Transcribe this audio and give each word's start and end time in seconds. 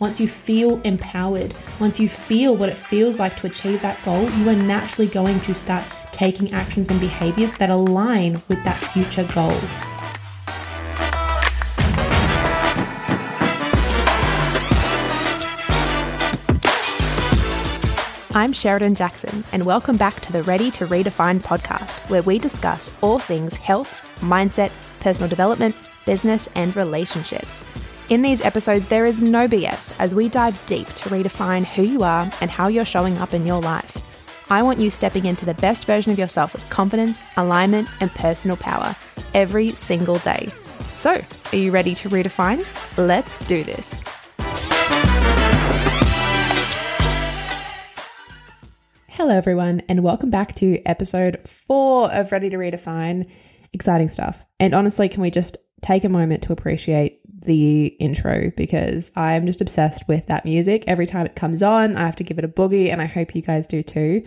once 0.00 0.18
you 0.18 0.26
feel 0.26 0.80
empowered, 0.80 1.52
once 1.78 2.00
you 2.00 2.08
feel 2.08 2.56
what 2.56 2.70
it 2.70 2.78
feels 2.78 3.20
like 3.20 3.36
to 3.36 3.46
achieve 3.46 3.82
that 3.82 4.02
goal, 4.02 4.30
you 4.30 4.48
are 4.48 4.56
naturally 4.56 5.06
going 5.06 5.38
to 5.42 5.54
start 5.54 5.84
taking 6.10 6.50
actions 6.54 6.88
and 6.88 6.98
behaviors 6.98 7.54
that 7.58 7.68
align 7.68 8.32
with 8.48 8.64
that 8.64 8.78
future 8.78 9.24
goal. 9.34 9.52
I'm 18.32 18.54
Sheridan 18.54 18.94
Jackson, 18.94 19.44
and 19.52 19.66
welcome 19.66 19.98
back 19.98 20.20
to 20.20 20.32
the 20.32 20.42
Ready 20.44 20.70
to 20.70 20.86
Redefine 20.86 21.40
podcast, 21.40 22.08
where 22.08 22.22
we 22.22 22.38
discuss 22.38 22.90
all 23.02 23.18
things 23.18 23.56
health, 23.56 24.18
mindset, 24.20 24.72
personal 25.00 25.28
development, 25.28 25.76
business, 26.06 26.48
and 26.54 26.74
relationships. 26.74 27.60
In 28.10 28.22
these 28.22 28.40
episodes, 28.40 28.88
there 28.88 29.04
is 29.04 29.22
no 29.22 29.46
BS 29.46 29.94
as 30.00 30.16
we 30.16 30.28
dive 30.28 30.60
deep 30.66 30.88
to 30.94 31.08
redefine 31.10 31.64
who 31.64 31.82
you 31.82 32.02
are 32.02 32.28
and 32.40 32.50
how 32.50 32.66
you're 32.66 32.84
showing 32.84 33.16
up 33.18 33.34
in 33.34 33.46
your 33.46 33.60
life. 33.60 33.96
I 34.50 34.64
want 34.64 34.80
you 34.80 34.90
stepping 34.90 35.26
into 35.26 35.44
the 35.44 35.54
best 35.54 35.84
version 35.84 36.10
of 36.10 36.18
yourself 36.18 36.52
with 36.52 36.68
confidence, 36.70 37.22
alignment, 37.36 37.88
and 38.00 38.10
personal 38.10 38.56
power 38.56 38.96
every 39.32 39.70
single 39.74 40.16
day. 40.16 40.48
So, 40.92 41.22
are 41.52 41.56
you 41.56 41.70
ready 41.70 41.94
to 41.94 42.08
redefine? 42.08 42.66
Let's 42.96 43.38
do 43.46 43.62
this. 43.62 44.02
Hello, 49.06 49.36
everyone, 49.36 49.82
and 49.88 50.02
welcome 50.02 50.30
back 50.30 50.56
to 50.56 50.84
episode 50.84 51.48
four 51.48 52.12
of 52.12 52.32
Ready 52.32 52.50
to 52.50 52.56
Redefine. 52.56 53.30
Exciting 53.72 54.08
stuff. 54.08 54.44
And 54.58 54.74
honestly, 54.74 55.08
can 55.08 55.22
we 55.22 55.30
just 55.30 55.58
take 55.80 56.04
a 56.04 56.08
moment 56.08 56.42
to 56.42 56.52
appreciate 56.52 57.19
the 57.42 57.86
intro 57.86 58.52
because 58.56 59.10
I'm 59.16 59.46
just 59.46 59.60
obsessed 59.60 60.06
with 60.08 60.26
that 60.26 60.44
music. 60.44 60.84
Every 60.86 61.06
time 61.06 61.26
it 61.26 61.36
comes 61.36 61.62
on, 61.62 61.96
I 61.96 62.06
have 62.06 62.16
to 62.16 62.24
give 62.24 62.38
it 62.38 62.44
a 62.44 62.48
boogie, 62.48 62.90
and 62.90 63.00
I 63.00 63.06
hope 63.06 63.34
you 63.34 63.42
guys 63.42 63.66
do 63.66 63.82
too. 63.82 64.24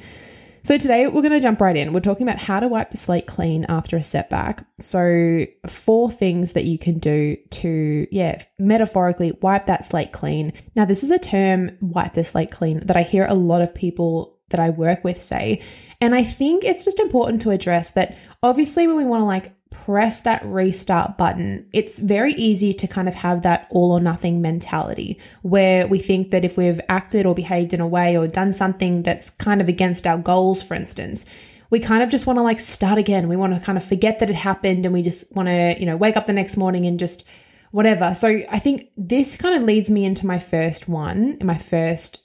So, 0.65 0.77
today 0.77 1.07
we're 1.07 1.21
going 1.21 1.33
to 1.33 1.41
jump 1.41 1.59
right 1.59 1.75
in. 1.75 1.91
We're 1.91 1.99
talking 1.99 2.25
about 2.25 2.39
how 2.39 2.61
to 2.61 2.69
wipe 2.69 2.91
the 2.91 2.97
slate 2.97 3.27
clean 3.27 3.65
after 3.67 3.97
a 3.97 4.03
setback. 4.03 4.65
So, 4.79 5.45
four 5.67 6.09
things 6.09 6.53
that 6.53 6.63
you 6.63 6.77
can 6.77 6.99
do 6.99 7.35
to, 7.35 8.07
yeah, 8.11 8.41
metaphorically 8.57 9.33
wipe 9.41 9.65
that 9.65 9.85
slate 9.85 10.13
clean. 10.13 10.53
Now, 10.73 10.85
this 10.85 11.03
is 11.03 11.11
a 11.11 11.19
term, 11.19 11.77
wipe 11.81 12.13
the 12.13 12.23
slate 12.23 12.49
clean, 12.51 12.79
that 12.85 12.95
I 12.95 13.03
hear 13.03 13.25
a 13.25 13.33
lot 13.33 13.61
of 13.61 13.75
people 13.75 14.39
that 14.49 14.61
I 14.61 14.69
work 14.69 15.03
with 15.03 15.21
say. 15.21 15.61
And 15.99 16.15
I 16.15 16.23
think 16.23 16.63
it's 16.63 16.85
just 16.85 16.99
important 16.99 17.41
to 17.41 17.51
address 17.51 17.91
that 17.91 18.17
obviously, 18.41 18.87
when 18.87 18.95
we 18.95 19.05
want 19.05 19.19
to 19.19 19.25
like 19.25 19.51
press 19.85 20.21
that 20.21 20.45
restart 20.45 21.17
button, 21.17 21.67
it's 21.73 21.99
very 21.99 22.33
easy 22.33 22.73
to 22.73 22.87
kind 22.87 23.07
of 23.07 23.15
have 23.15 23.41
that 23.41 23.67
all 23.69 23.91
or 23.91 23.99
nothing 23.99 24.41
mentality 24.41 25.19
where 25.41 25.87
we 25.87 25.99
think 25.99 26.31
that 26.31 26.45
if 26.45 26.57
we've 26.57 26.79
acted 26.87 27.25
or 27.25 27.35
behaved 27.35 27.73
in 27.73 27.81
a 27.81 27.87
way 27.87 28.17
or 28.17 28.27
done 28.27 28.53
something 28.53 29.03
that's 29.03 29.29
kind 29.29 29.59
of 29.61 29.67
against 29.67 30.07
our 30.07 30.17
goals, 30.17 30.61
for 30.61 30.73
instance, 30.73 31.25
we 31.69 31.79
kind 31.79 32.03
of 32.03 32.09
just 32.09 32.25
want 32.25 32.37
to 32.37 32.43
like 32.43 32.59
start 32.59 32.97
again. 32.97 33.27
We 33.27 33.35
want 33.35 33.53
to 33.53 33.59
kind 33.59 33.77
of 33.77 33.83
forget 33.83 34.19
that 34.19 34.29
it 34.29 34.35
happened 34.35 34.85
and 34.85 34.93
we 34.93 35.01
just 35.01 35.35
want 35.35 35.47
to, 35.47 35.75
you 35.77 35.85
know, 35.85 35.97
wake 35.97 36.15
up 36.15 36.27
the 36.27 36.33
next 36.33 36.55
morning 36.55 36.85
and 36.85 36.99
just 36.99 37.27
whatever. 37.71 38.13
So 38.13 38.41
I 38.49 38.59
think 38.59 38.89
this 38.95 39.35
kind 39.35 39.55
of 39.55 39.63
leads 39.63 39.89
me 39.89 40.05
into 40.05 40.25
my 40.25 40.39
first 40.39 40.87
one, 40.87 41.37
my 41.41 41.57
first 41.57 42.21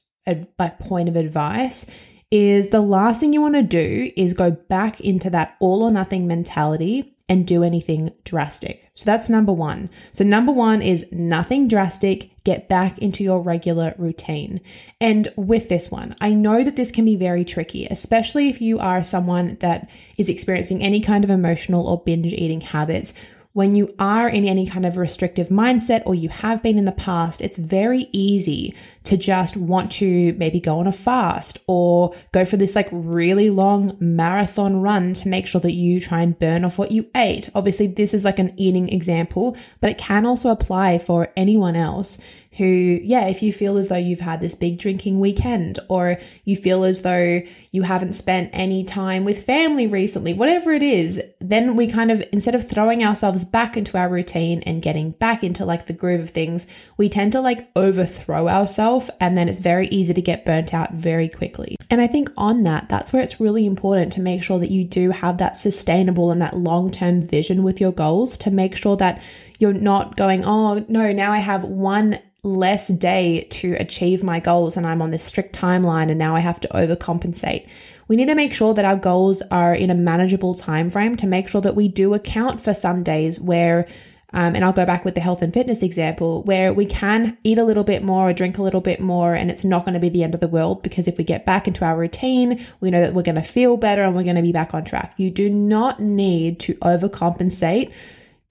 like 0.58 0.78
point 0.78 1.08
of 1.08 1.16
advice 1.16 1.90
is 2.30 2.68
the 2.68 2.82
last 2.82 3.20
thing 3.20 3.32
you 3.32 3.40
want 3.40 3.54
to 3.54 3.62
do 3.62 4.12
is 4.14 4.34
go 4.34 4.50
back 4.50 5.00
into 5.00 5.30
that 5.30 5.56
all 5.60 5.82
or 5.82 5.90
nothing 5.90 6.26
mentality 6.26 7.14
and 7.28 7.46
do 7.46 7.62
anything 7.62 8.12
drastic. 8.24 8.90
So 8.94 9.04
that's 9.04 9.28
number 9.28 9.52
one. 9.52 9.90
So, 10.12 10.24
number 10.24 10.50
one 10.50 10.82
is 10.82 11.06
nothing 11.12 11.68
drastic, 11.68 12.30
get 12.44 12.68
back 12.68 12.98
into 12.98 13.22
your 13.22 13.40
regular 13.40 13.94
routine. 13.98 14.60
And 15.00 15.28
with 15.36 15.68
this 15.68 15.90
one, 15.90 16.16
I 16.20 16.30
know 16.30 16.64
that 16.64 16.76
this 16.76 16.90
can 16.90 17.04
be 17.04 17.16
very 17.16 17.44
tricky, 17.44 17.86
especially 17.86 18.48
if 18.48 18.60
you 18.60 18.78
are 18.78 19.04
someone 19.04 19.56
that 19.60 19.88
is 20.16 20.28
experiencing 20.28 20.82
any 20.82 21.00
kind 21.00 21.22
of 21.22 21.30
emotional 21.30 21.86
or 21.86 22.02
binge 22.02 22.32
eating 22.32 22.62
habits 22.62 23.14
when 23.52 23.74
you 23.74 23.92
are 23.98 24.28
in 24.28 24.46
any 24.46 24.66
kind 24.66 24.86
of 24.86 24.96
restrictive 24.96 25.48
mindset 25.48 26.02
or 26.06 26.14
you 26.14 26.28
have 26.28 26.62
been 26.62 26.78
in 26.78 26.84
the 26.84 26.92
past, 26.92 27.40
it's 27.40 27.56
very 27.56 28.08
easy 28.12 28.74
to 29.04 29.16
just 29.16 29.56
want 29.56 29.90
to 29.90 30.32
maybe 30.34 30.60
go 30.60 30.78
on 30.78 30.86
a 30.86 30.92
fast 30.92 31.58
or 31.66 32.14
go 32.32 32.44
for 32.44 32.56
this 32.56 32.76
like 32.76 32.88
really 32.92 33.50
long 33.50 33.96
marathon 34.00 34.80
run 34.80 35.14
to 35.14 35.28
make 35.28 35.46
sure 35.46 35.60
that 35.60 35.72
you 35.72 35.98
try 35.98 36.20
and 36.20 36.38
burn 36.38 36.64
off 36.64 36.78
what 36.78 36.92
you 36.92 37.08
ate. 37.14 37.48
Obviously, 37.54 37.86
this 37.86 38.12
is 38.12 38.24
like 38.24 38.38
an 38.38 38.52
eating 38.58 38.90
example, 38.90 39.56
but 39.80 39.90
it 39.90 39.98
can 39.98 40.26
also 40.26 40.50
apply 40.50 40.98
for 40.98 41.32
anyone 41.36 41.74
else 41.74 42.20
who, 42.58 42.98
yeah, 43.02 43.26
if 43.26 43.40
you 43.40 43.52
feel 43.52 43.76
as 43.76 43.86
though 43.86 43.96
you've 43.96 44.18
had 44.18 44.40
this 44.40 44.56
big 44.56 44.78
drinking 44.78 45.20
weekend 45.20 45.78
or 45.88 46.18
you 46.44 46.56
feel 46.56 46.82
as 46.82 47.02
though 47.02 47.40
you 47.70 47.82
haven't 47.82 48.14
spent 48.14 48.50
any 48.52 48.82
time 48.82 49.24
with 49.24 49.44
family 49.44 49.86
recently, 49.86 50.34
whatever 50.34 50.72
it 50.72 50.82
is, 50.82 51.22
then 51.40 51.76
we 51.76 51.86
kind 51.86 52.10
of, 52.10 52.22
instead 52.32 52.56
of 52.56 52.68
throwing 52.68 53.04
ourselves 53.04 53.44
back 53.44 53.76
into 53.76 53.96
our 53.96 54.08
routine 54.08 54.60
and 54.64 54.82
getting 54.82 55.12
back 55.12 55.44
into 55.44 55.64
like 55.64 55.86
the 55.86 55.92
groove 55.92 56.20
of 56.20 56.30
things, 56.30 56.66
we 56.96 57.08
tend 57.08 57.30
to 57.30 57.40
like 57.40 57.70
overthrow 57.76 58.48
ourselves 58.48 59.08
and 59.20 59.38
then 59.38 59.48
it's 59.48 59.60
very 59.60 59.86
easy 59.88 60.12
to 60.12 60.20
get 60.20 60.44
burnt 60.44 60.74
out 60.74 60.92
very 60.92 61.28
quickly. 61.28 61.76
And 61.90 62.00
I 62.00 62.08
think 62.08 62.28
on 62.36 62.64
that, 62.64 62.88
that's 62.88 63.12
where 63.12 63.22
it's 63.22 63.40
really 63.40 63.66
important 63.66 64.12
to 64.14 64.20
make 64.20 64.42
sure 64.42 64.58
that 64.58 64.72
you 64.72 64.82
do 64.82 65.10
have 65.12 65.38
that 65.38 65.56
sustainable 65.56 66.32
and 66.32 66.42
that 66.42 66.56
long 66.56 66.90
term 66.90 67.20
vision 67.20 67.62
with 67.62 67.80
your 67.80 67.92
goals 67.92 68.36
to 68.38 68.50
make 68.50 68.76
sure 68.76 68.96
that 68.96 69.22
you're 69.60 69.72
not 69.72 70.16
going, 70.16 70.44
oh, 70.44 70.84
no, 70.88 71.12
now 71.12 71.32
I 71.32 71.38
have 71.38 71.64
one 71.64 72.18
less 72.42 72.88
day 72.88 73.46
to 73.50 73.74
achieve 73.74 74.22
my 74.22 74.38
goals 74.40 74.76
and 74.76 74.86
I'm 74.86 75.02
on 75.02 75.10
this 75.10 75.24
strict 75.24 75.54
timeline 75.54 76.08
and 76.08 76.18
now 76.18 76.36
I 76.36 76.40
have 76.40 76.60
to 76.60 76.68
overcompensate. 76.68 77.68
We 78.06 78.16
need 78.16 78.26
to 78.26 78.34
make 78.34 78.54
sure 78.54 78.74
that 78.74 78.84
our 78.84 78.96
goals 78.96 79.42
are 79.50 79.74
in 79.74 79.90
a 79.90 79.94
manageable 79.94 80.54
time 80.54 80.88
frame 80.88 81.16
to 81.16 81.26
make 81.26 81.48
sure 81.48 81.60
that 81.60 81.74
we 81.74 81.88
do 81.88 82.14
account 82.14 82.60
for 82.60 82.72
some 82.72 83.02
days 83.02 83.40
where 83.40 83.88
um, 84.32 84.54
and 84.54 84.62
I'll 84.62 84.74
go 84.74 84.84
back 84.84 85.04
with 85.04 85.14
the 85.14 85.22
health 85.22 85.40
and 85.40 85.54
fitness 85.54 85.82
example 85.82 86.42
where 86.42 86.72
we 86.72 86.84
can 86.84 87.38
eat 87.44 87.56
a 87.56 87.64
little 87.64 87.84
bit 87.84 88.02
more 88.02 88.28
or 88.28 88.32
drink 88.34 88.58
a 88.58 88.62
little 88.62 88.82
bit 88.82 89.00
more, 89.00 89.34
and 89.34 89.50
it's 89.50 89.64
not 89.64 89.84
going 89.86 89.94
to 89.94 90.00
be 90.00 90.10
the 90.10 90.22
end 90.22 90.34
of 90.34 90.40
the 90.40 90.48
world 90.48 90.82
because 90.82 91.08
if 91.08 91.16
we 91.16 91.24
get 91.24 91.46
back 91.46 91.66
into 91.66 91.84
our 91.84 91.96
routine, 91.96 92.64
we 92.80 92.90
know 92.90 93.00
that 93.00 93.14
we're 93.14 93.22
going 93.22 93.36
to 93.36 93.42
feel 93.42 93.78
better 93.78 94.02
and 94.02 94.14
we're 94.14 94.24
going 94.24 94.36
to 94.36 94.42
be 94.42 94.52
back 94.52 94.74
on 94.74 94.84
track. 94.84 95.14
You 95.16 95.30
do 95.30 95.48
not 95.48 96.00
need 96.00 96.60
to 96.60 96.74
overcompensate 96.74 97.90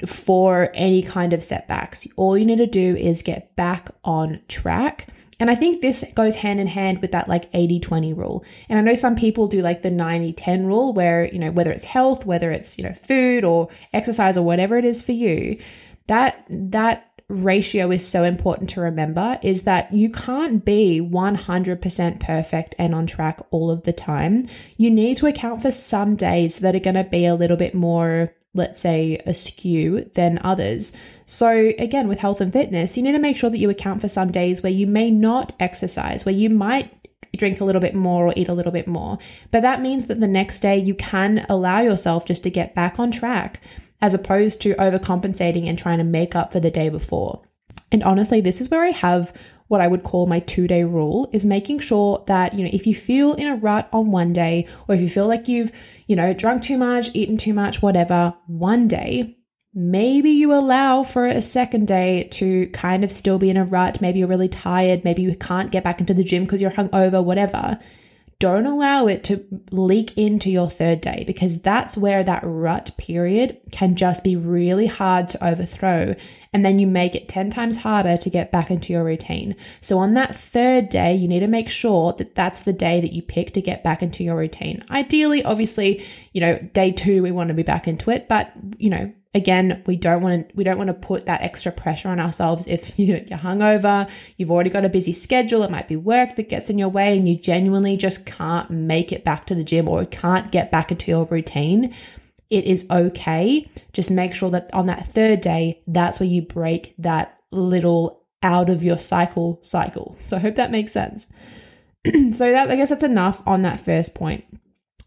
for 0.05 0.69
any 0.73 1.01
kind 1.01 1.33
of 1.33 1.43
setbacks. 1.43 2.07
All 2.15 2.37
you 2.37 2.45
need 2.45 2.57
to 2.57 2.67
do 2.67 2.95
is 2.95 3.21
get 3.21 3.55
back 3.55 3.89
on 4.03 4.41
track. 4.47 5.07
And 5.39 5.51
I 5.51 5.55
think 5.55 5.81
this 5.81 6.03
goes 6.15 6.37
hand 6.37 6.59
in 6.59 6.67
hand 6.67 7.01
with 7.01 7.11
that 7.11 7.29
like 7.29 7.49
80 7.53 7.79
20 7.79 8.13
rule. 8.13 8.43
And 8.69 8.79
I 8.79 8.81
know 8.81 8.95
some 8.95 9.15
people 9.15 9.47
do 9.47 9.61
like 9.61 9.81
the 9.81 9.91
90 9.91 10.33
10 10.33 10.65
rule 10.65 10.93
where, 10.93 11.25
you 11.25 11.39
know, 11.39 11.51
whether 11.51 11.71
it's 11.71 11.85
health, 11.85 12.25
whether 12.25 12.51
it's, 12.51 12.77
you 12.77 12.83
know, 12.83 12.93
food 12.93 13.43
or 13.43 13.69
exercise 13.93 14.37
or 14.37 14.43
whatever 14.43 14.77
it 14.77 14.85
is 14.85 15.01
for 15.01 15.11
you, 15.11 15.59
that, 16.07 16.45
that 16.49 17.07
ratio 17.29 17.91
is 17.91 18.07
so 18.07 18.23
important 18.23 18.69
to 18.69 18.81
remember 18.81 19.37
is 19.43 19.63
that 19.63 19.93
you 19.93 20.09
can't 20.09 20.63
be 20.63 21.01
100% 21.01 22.19
perfect 22.19 22.75
and 22.79 22.95
on 22.95 23.05
track 23.05 23.39
all 23.51 23.69
of 23.69 23.83
the 23.83 23.93
time. 23.93 24.47
You 24.77 24.89
need 24.89 25.17
to 25.17 25.27
account 25.27 25.61
for 25.61 25.71
some 25.71 26.15
days 26.15 26.59
that 26.59 26.75
are 26.75 26.79
going 26.79 26.95
to 26.95 27.03
be 27.03 27.25
a 27.25 27.35
little 27.35 27.57
bit 27.57 27.75
more 27.75 28.33
let's 28.57 28.81
say, 28.81 29.21
askew 29.25 30.09
than 30.15 30.39
others. 30.43 30.95
So, 31.25 31.71
again, 31.77 32.07
with 32.07 32.19
health 32.19 32.41
and 32.41 32.51
fitness, 32.51 32.97
you 32.97 33.03
need 33.03 33.13
to 33.13 33.19
make 33.19 33.37
sure 33.37 33.49
that 33.49 33.57
you 33.59 33.69
account 33.69 34.01
for 34.01 34.07
some 34.07 34.31
days 34.31 34.61
where 34.61 34.71
you 34.71 34.87
may 34.87 35.11
not 35.11 35.53
exercise, 35.59 36.25
where 36.25 36.35
you 36.35 36.49
might 36.49 36.91
drink 37.37 37.61
a 37.61 37.65
little 37.65 37.81
bit 37.81 37.95
more 37.95 38.27
or 38.27 38.33
eat 38.35 38.49
a 38.49 38.53
little 38.53 38.71
bit 38.71 38.87
more. 38.87 39.17
But 39.51 39.61
that 39.61 39.81
means 39.81 40.07
that 40.07 40.19
the 40.19 40.27
next 40.27 40.59
day 40.59 40.77
you 40.77 40.95
can 40.95 41.45
allow 41.49 41.79
yourself 41.81 42.25
just 42.25 42.43
to 42.43 42.49
get 42.49 42.75
back 42.75 42.99
on 42.99 43.11
track 43.11 43.61
as 44.01 44.13
opposed 44.13 44.61
to 44.61 44.75
overcompensating 44.75 45.67
and 45.67 45.77
trying 45.77 45.97
to 45.97 46.03
make 46.03 46.35
up 46.35 46.51
for 46.51 46.59
the 46.59 46.71
day 46.71 46.89
before. 46.89 47.41
And 47.91 48.03
honestly, 48.03 48.41
this 48.41 48.61
is 48.61 48.69
where 48.69 48.83
I 48.83 48.89
have 48.89 49.33
what 49.67 49.81
I 49.81 49.87
would 49.87 50.03
call 50.03 50.27
my 50.27 50.39
two 50.39 50.67
day 50.67 50.83
rule 50.83 51.29
is 51.31 51.45
making 51.45 51.79
sure 51.79 52.23
that, 52.27 52.53
you 52.53 52.63
know, 52.63 52.69
if 52.73 52.87
you 52.87 52.95
feel 52.95 53.33
in 53.33 53.47
a 53.47 53.55
rut 53.55 53.89
on 53.91 54.11
one 54.11 54.33
day 54.33 54.67
or 54.87 54.95
if 54.95 55.01
you 55.01 55.09
feel 55.09 55.27
like 55.27 55.47
you've, 55.47 55.71
you 56.07 56.15
know, 56.15 56.33
drunk 56.33 56.63
too 56.63 56.77
much, 56.77 57.09
eaten 57.13 57.37
too 57.37 57.53
much, 57.53 57.81
whatever, 57.81 58.33
one 58.47 58.87
day, 58.87 59.37
maybe 59.73 60.29
you 60.31 60.53
allow 60.53 61.03
for 61.03 61.25
a 61.25 61.41
second 61.41 61.87
day 61.87 62.27
to 62.31 62.67
kind 62.69 63.03
of 63.03 63.11
still 63.11 63.37
be 63.37 63.49
in 63.49 63.57
a 63.57 63.65
rut. 63.65 64.01
Maybe 64.01 64.19
you're 64.19 64.27
really 64.27 64.49
tired. 64.49 65.03
Maybe 65.03 65.21
you 65.21 65.35
can't 65.35 65.71
get 65.71 65.83
back 65.83 65.99
into 65.99 66.13
the 66.13 66.23
gym 66.23 66.43
because 66.43 66.61
you're 66.61 66.71
hungover, 66.71 67.23
whatever 67.23 67.79
don't 68.39 68.67
allow 68.67 69.07
it 69.07 69.23
to 69.23 69.43
leak 69.71 70.15
into 70.15 70.51
your 70.51 70.69
third 70.69 71.01
day 71.01 71.23
because 71.25 71.61
that's 71.61 71.97
where 71.97 72.23
that 72.23 72.43
rut 72.45 72.91
period 72.97 73.59
can 73.71 73.95
just 73.95 74.23
be 74.23 74.35
really 74.35 74.85
hard 74.85 75.27
to 75.29 75.43
overthrow. 75.43 76.15
And 76.53 76.63
then 76.63 76.77
you 76.77 76.85
make 76.85 77.15
it 77.15 77.27
10 77.27 77.49
times 77.49 77.77
harder 77.77 78.15
to 78.17 78.29
get 78.29 78.51
back 78.51 78.69
into 78.69 78.93
your 78.93 79.03
routine. 79.03 79.55
So 79.81 79.97
on 79.97 80.13
that 80.13 80.35
third 80.35 80.89
day, 80.89 81.15
you 81.15 81.27
need 81.27 81.39
to 81.39 81.47
make 81.47 81.69
sure 81.69 82.13
that 82.13 82.35
that's 82.35 82.61
the 82.61 82.73
day 82.73 83.01
that 83.01 83.13
you 83.13 83.23
pick 83.23 83.53
to 83.53 83.61
get 83.61 83.83
back 83.83 84.03
into 84.03 84.23
your 84.23 84.37
routine. 84.37 84.83
Ideally, 84.91 85.43
obviously, 85.43 86.05
you 86.33 86.41
know, 86.41 86.59
day 86.73 86.91
two, 86.91 87.23
we 87.23 87.31
want 87.31 87.47
to 87.47 87.55
be 87.55 87.63
back 87.63 87.87
into 87.87 88.11
it. 88.11 88.27
But, 88.27 88.51
you 88.77 88.91
know, 88.91 89.11
Again, 89.37 89.83
we 89.85 89.95
don't 89.95 90.23
want 90.23 90.49
to 90.49 90.55
we 90.55 90.63
don't 90.63 90.79
want 90.79 90.87
to 90.87 90.95
put 90.95 91.27
that 91.27 91.41
extra 91.41 91.71
pressure 91.71 92.09
on 92.09 92.19
ourselves 92.19 92.65
if 92.65 92.97
you're 92.99 93.19
hungover, 93.19 94.09
you've 94.35 94.49
already 94.49 94.71
got 94.71 94.83
a 94.83 94.89
busy 94.89 95.11
schedule, 95.11 95.61
it 95.61 95.69
might 95.69 95.87
be 95.87 95.95
work 95.95 96.35
that 96.35 96.49
gets 96.49 96.71
in 96.71 96.79
your 96.79 96.89
way 96.89 97.15
and 97.15 97.29
you 97.29 97.37
genuinely 97.37 97.97
just 97.97 98.25
can't 98.25 98.71
make 98.71 99.11
it 99.11 99.23
back 99.23 99.45
to 99.45 99.53
the 99.53 99.63
gym 99.63 99.87
or 99.87 100.03
can't 100.05 100.51
get 100.51 100.71
back 100.71 100.91
into 100.91 101.11
your 101.11 101.25
routine. 101.25 101.93
It 102.49 102.63
is 102.63 102.87
okay. 102.89 103.69
Just 103.93 104.09
make 104.09 104.33
sure 104.33 104.49
that 104.49 104.73
on 104.73 104.87
that 104.87 105.07
third 105.07 105.41
day, 105.41 105.83
that's 105.85 106.19
where 106.19 106.29
you 106.29 106.41
break 106.41 106.95
that 106.97 107.39
little 107.51 108.23
out 108.41 108.71
of 108.71 108.83
your 108.83 108.99
cycle 108.99 109.59
cycle. 109.61 110.17
So 110.19 110.37
I 110.37 110.39
hope 110.39 110.55
that 110.55 110.71
makes 110.71 110.93
sense. 110.93 111.27
so 112.05 112.51
that 112.51 112.71
I 112.71 112.75
guess 112.75 112.89
that's 112.89 113.03
enough 113.03 113.43
on 113.45 113.61
that 113.61 113.79
first 113.79 114.15
point. 114.15 114.45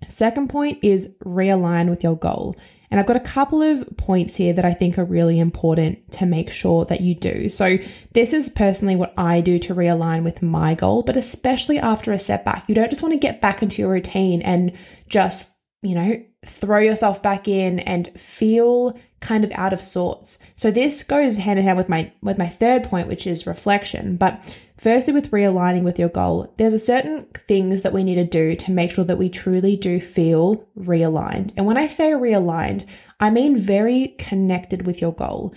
Second 0.06 0.50
point 0.50 0.79
is 0.82 1.17
realign 1.25 1.91
with 1.91 2.05
your 2.05 2.17
goal. 2.17 2.55
And 2.90 2.98
I've 2.98 3.06
got 3.06 3.16
a 3.16 3.20
couple 3.20 3.62
of 3.62 3.87
points 3.96 4.37
here 4.37 4.52
that 4.52 4.64
I 4.64 4.75
think 4.75 4.98
are 4.98 5.04
really 5.04 5.38
important 5.38 6.10
to 6.12 6.26
make 6.26 6.50
sure 6.50 6.84
that 6.87 7.00
you 7.00 7.14
do. 7.14 7.48
So, 7.48 7.78
this 8.12 8.32
is 8.32 8.48
personally 8.48 8.96
what 8.96 9.14
I 9.16 9.40
do 9.40 9.58
to 9.60 9.75
realign 9.75 10.25
with 10.25 10.42
my 10.42 10.75
goal, 10.75 11.02
but 11.02 11.16
especially 11.16 11.78
after 11.78 12.12
a 12.12 12.19
setback, 12.19 12.64
you 12.69 12.75
don't 12.75 12.90
just 12.90 13.02
want 13.02 13.14
to 13.14 13.20
get 13.20 13.40
back 13.40 13.62
into 13.62 13.81
your 13.81 13.90
routine 13.90 14.42
and 14.42 14.72
just, 15.08 15.56
you 15.82 15.94
know, 15.94 16.22
throw 16.44 16.78
yourself 16.78 17.22
back 17.22 17.46
in 17.46 17.81
and 17.81 18.10
feel 18.19 18.98
kind 19.20 19.44
of 19.44 19.52
out 19.54 19.72
of 19.72 19.81
sorts. 19.81 20.38
So 20.56 20.70
this 20.70 21.02
goes 21.02 21.36
hand 21.36 21.58
in 21.58 21.64
hand 21.64 21.78
with 21.78 21.88
my 21.88 22.10
with 22.22 22.38
my 22.38 22.48
third 22.48 22.84
point 22.84 23.08
which 23.08 23.26
is 23.26 23.46
reflection. 23.46 24.16
But 24.16 24.58
firstly 24.81 25.12
with 25.12 25.31
realigning 25.31 25.82
with 25.82 25.99
your 25.99 26.09
goal, 26.09 26.50
there's 26.56 26.73
a 26.73 26.79
certain 26.79 27.27
things 27.47 27.82
that 27.82 27.93
we 27.93 28.03
need 28.03 28.15
to 28.15 28.25
do 28.25 28.56
to 28.56 28.71
make 28.71 28.91
sure 28.91 29.05
that 29.05 29.19
we 29.19 29.29
truly 29.29 29.77
do 29.77 30.00
feel 30.00 30.67
realigned. 30.79 31.53
And 31.55 31.67
when 31.67 31.77
I 31.77 31.87
say 31.87 32.12
realigned, 32.12 32.87
I 33.21 33.29
mean 33.29 33.59
very 33.59 34.15
connected 34.19 34.87
with 34.87 35.03
your 35.03 35.12
goal. 35.12 35.55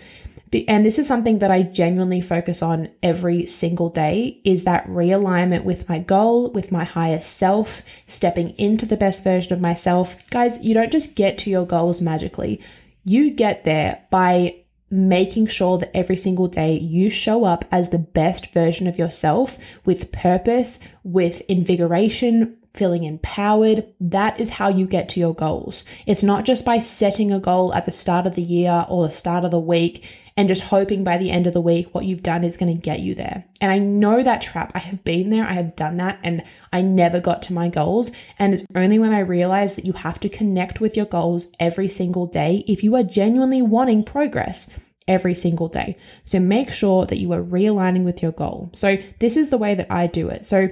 And 0.68 0.86
this 0.86 1.00
is 1.00 1.08
something 1.08 1.40
that 1.40 1.52
I 1.52 1.64
genuinely 1.64 2.20
focus 2.20 2.62
on 2.62 2.90
every 3.02 3.46
single 3.46 3.90
day 3.90 4.42
is 4.44 4.66
that 4.66 4.86
realignment 4.88 5.64
with 5.64 5.88
my 5.88 6.00
goal, 6.00 6.52
with 6.52 6.72
my 6.72 6.84
higher 6.84 7.22
self, 7.22 7.82
stepping 8.08 8.50
into 8.52 8.86
the 8.86 8.98
best 8.98 9.24
version 9.24 9.54
of 9.54 9.62
myself. 9.62 10.18
Guys, 10.32 10.62
you 10.62 10.74
don't 10.74 10.92
just 10.92 11.16
get 11.16 11.38
to 11.40 11.50
your 11.50 11.66
goals 11.66 12.02
magically. 12.02 12.62
You 13.06 13.32
get 13.32 13.64
there 13.64 14.04
by 14.12 14.63
making 14.94 15.48
sure 15.48 15.80
that 15.80 15.96
every 15.98 16.16
single 16.16 16.48
day 16.48 16.78
you 16.78 17.10
show 17.10 17.46
up 17.46 17.66
as 17.72 17.90
the 17.90 17.98
best 17.98 18.54
version 18.54 18.86
of 18.86 19.00
yourself 19.00 19.58
with 19.86 20.12
purpose, 20.12 20.80
with 21.04 21.42
invigoration, 21.50 22.56
feeling 22.76 23.04
empowered. 23.04 23.88
That 24.00 24.40
is 24.40 24.52
how 24.52 24.70
you 24.70 24.86
get 24.86 25.10
to 25.10 25.20
your 25.20 25.34
goals. 25.34 25.84
It's 26.06 26.22
not 26.22 26.46
just 26.46 26.64
by 26.64 26.78
setting 26.78 27.32
a 27.32 27.40
goal 27.40 27.74
at 27.74 27.88
the 27.88 27.92
start 27.92 28.28
of 28.28 28.36
the 28.36 28.44
year 28.44 28.86
or 28.88 29.08
the 29.08 29.12
start 29.12 29.44
of 29.44 29.52
the 29.52 29.60
week 29.60 30.06
and 30.36 30.48
just 30.48 30.64
hoping 30.64 31.04
by 31.04 31.18
the 31.18 31.32
end 31.32 31.48
of 31.48 31.54
the 31.54 31.62
week 31.62 31.94
what 31.94 32.06
you've 32.06 32.24
done 32.24 32.44
is 32.44 32.58
going 32.58 32.74
to 32.74 32.82
get 32.82 33.00
you 33.00 33.14
there. 33.16 33.46
And 33.62 33.72
I 33.72 33.78
know 33.78 34.24
that 34.24 34.42
trap. 34.42 34.72
I 34.74 34.80
have 34.80 35.04
been 35.04 35.30
there, 35.30 35.46
I 35.46 35.54
have 35.54 35.76
done 35.76 35.98
that, 35.98 36.20
and 36.24 36.44
I 36.72 36.82
never 36.82 37.20
got 37.20 37.42
to 37.44 37.54
my 37.54 37.70
goals. 37.70 38.12
And 38.40 38.54
it's 38.54 38.64
only 38.76 39.00
when 39.00 39.14
I 39.14 39.20
realized 39.20 39.78
that 39.78 39.86
you 39.86 39.94
have 39.94 40.20
to 40.22 40.30
connect 40.30 40.82
with 40.82 40.98
your 40.98 41.06
goals 41.06 41.52
every 41.60 41.88
single 41.88 42.26
day 42.26 42.64
if 42.68 42.84
you 42.84 42.96
are 42.96 43.04
genuinely 43.04 43.62
wanting 43.62 44.04
progress 44.04 44.70
every 45.08 45.36
single 45.36 45.68
day. 45.68 45.98
So 46.24 46.40
make 46.40 46.72
sure 46.72 47.06
that 47.06 47.20
you 47.20 47.32
are 47.34 47.44
realigning 47.44 48.04
with 48.04 48.22
your 48.22 48.32
goal. 48.32 48.72
So 48.74 48.98
this 49.20 49.38
is 49.38 49.50
the 49.50 49.58
way 49.58 49.76
that 49.76 49.92
I 49.92 50.08
do 50.08 50.30
it. 50.30 50.46
So 50.46 50.70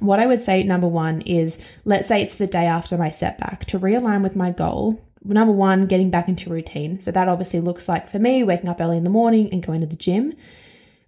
what 0.00 0.20
I 0.20 0.26
would 0.26 0.42
say, 0.42 0.62
number 0.62 0.88
one, 0.88 1.20
is 1.22 1.64
let's 1.84 2.08
say 2.08 2.22
it's 2.22 2.34
the 2.34 2.46
day 2.46 2.66
after 2.66 2.98
my 2.98 3.10
setback. 3.10 3.64
To 3.66 3.78
realign 3.78 4.22
with 4.22 4.36
my 4.36 4.50
goal, 4.50 5.00
number 5.24 5.52
one, 5.52 5.86
getting 5.86 6.10
back 6.10 6.28
into 6.28 6.50
routine. 6.50 7.00
So 7.00 7.10
that 7.10 7.28
obviously 7.28 7.60
looks 7.60 7.88
like 7.88 8.08
for 8.08 8.18
me, 8.18 8.44
waking 8.44 8.68
up 8.68 8.80
early 8.80 8.98
in 8.98 9.04
the 9.04 9.10
morning 9.10 9.48
and 9.50 9.62
going 9.62 9.80
to 9.80 9.86
the 9.86 9.96
gym. 9.96 10.34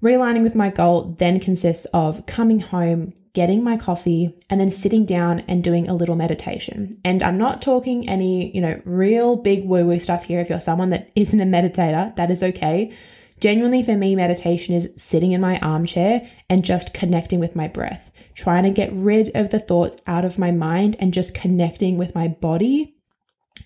Realigning 0.02 0.42
with 0.42 0.54
my 0.54 0.70
goal 0.70 1.14
then 1.18 1.40
consists 1.40 1.86
of 1.86 2.26
coming 2.26 2.60
home, 2.60 3.12
getting 3.32 3.62
my 3.62 3.76
coffee, 3.76 4.34
and 4.48 4.60
then 4.60 4.70
sitting 4.70 5.04
down 5.04 5.40
and 5.40 5.64
doing 5.64 5.88
a 5.88 5.94
little 5.94 6.16
meditation. 6.16 6.98
And 7.04 7.22
I'm 7.22 7.38
not 7.38 7.62
talking 7.62 8.08
any, 8.08 8.54
you 8.54 8.60
know, 8.60 8.80
real 8.84 9.36
big 9.36 9.64
woo 9.64 9.86
woo 9.86 10.00
stuff 10.00 10.24
here. 10.24 10.40
If 10.40 10.50
you're 10.50 10.60
someone 10.60 10.90
that 10.90 11.10
isn't 11.14 11.40
a 11.40 11.44
meditator, 11.44 12.14
that 12.16 12.30
is 12.30 12.42
okay. 12.42 12.92
Genuinely, 13.40 13.82
for 13.82 13.96
me, 13.96 14.16
meditation 14.16 14.74
is 14.74 14.92
sitting 14.96 15.32
in 15.32 15.40
my 15.42 15.58
armchair 15.58 16.26
and 16.48 16.64
just 16.64 16.94
connecting 16.94 17.38
with 17.38 17.54
my 17.54 17.68
breath, 17.68 18.10
trying 18.34 18.64
to 18.64 18.70
get 18.70 18.92
rid 18.92 19.34
of 19.34 19.50
the 19.50 19.60
thoughts 19.60 19.98
out 20.06 20.24
of 20.24 20.38
my 20.38 20.50
mind 20.50 20.96
and 20.98 21.12
just 21.12 21.34
connecting 21.34 21.98
with 21.98 22.14
my 22.14 22.28
body 22.28 22.95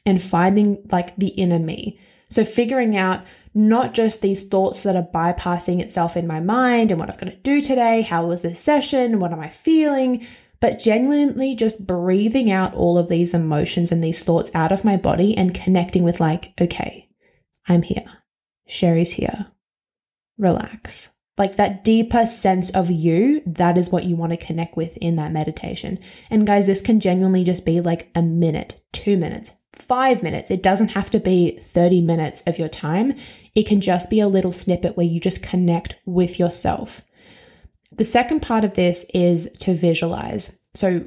and 0.06 0.22
finding 0.22 0.86
like 0.90 1.16
the 1.16 1.28
inner 1.28 1.58
me. 1.58 1.98
So 2.28 2.44
figuring 2.44 2.96
out 2.96 3.24
not 3.54 3.94
just 3.94 4.22
these 4.22 4.46
thoughts 4.46 4.82
that 4.84 4.96
are 4.96 5.08
bypassing 5.12 5.80
itself 5.80 6.16
in 6.16 6.26
my 6.26 6.40
mind 6.40 6.90
and 6.90 7.00
what 7.00 7.10
I've 7.10 7.18
got 7.18 7.26
to 7.26 7.36
do 7.36 7.60
today, 7.60 8.02
how 8.02 8.26
was 8.26 8.42
this 8.42 8.60
session, 8.60 9.18
what 9.18 9.32
am 9.32 9.40
I 9.40 9.48
feeling, 9.48 10.26
but 10.60 10.78
genuinely 10.78 11.56
just 11.56 11.86
breathing 11.86 12.50
out 12.50 12.74
all 12.74 12.98
of 12.98 13.08
these 13.08 13.34
emotions 13.34 13.90
and 13.90 14.04
these 14.04 14.22
thoughts 14.22 14.50
out 14.54 14.72
of 14.72 14.84
my 14.84 14.96
body 14.96 15.36
and 15.36 15.54
connecting 15.54 16.04
with 16.04 16.20
like, 16.20 16.52
okay, 16.60 17.08
I'm 17.66 17.82
here. 17.82 18.04
Sherry's 18.68 19.12
here. 19.12 19.46
Relax. 20.38 21.10
Like 21.36 21.56
that 21.56 21.84
deeper 21.84 22.26
sense 22.26 22.70
of 22.70 22.90
you, 22.90 23.42
that 23.46 23.78
is 23.78 23.90
what 23.90 24.04
you 24.04 24.14
want 24.14 24.30
to 24.32 24.36
connect 24.36 24.76
with 24.76 24.96
in 24.98 25.16
that 25.16 25.32
meditation. 25.32 25.98
And 26.28 26.46
guys, 26.46 26.66
this 26.66 26.82
can 26.82 27.00
genuinely 27.00 27.44
just 27.44 27.64
be 27.64 27.80
like 27.80 28.10
a 28.14 28.22
minute, 28.22 28.80
two 28.92 29.16
minutes, 29.16 29.56
five 29.80 30.22
minutes. 30.22 30.50
It 30.50 30.62
doesn't 30.62 30.88
have 30.88 31.10
to 31.10 31.20
be 31.20 31.58
30 31.60 32.02
minutes 32.02 32.42
of 32.46 32.58
your 32.58 32.68
time. 32.68 33.14
It 33.54 33.66
can 33.66 33.80
just 33.80 34.10
be 34.10 34.20
a 34.20 34.28
little 34.28 34.52
snippet 34.52 34.96
where 34.96 35.06
you 35.06 35.20
just 35.20 35.42
connect 35.42 35.96
with 36.06 36.38
yourself. 36.38 37.02
The 37.92 38.04
second 38.04 38.40
part 38.40 38.64
of 38.64 38.74
this 38.74 39.06
is 39.12 39.50
to 39.60 39.74
visualize. 39.74 40.60
So, 40.74 41.04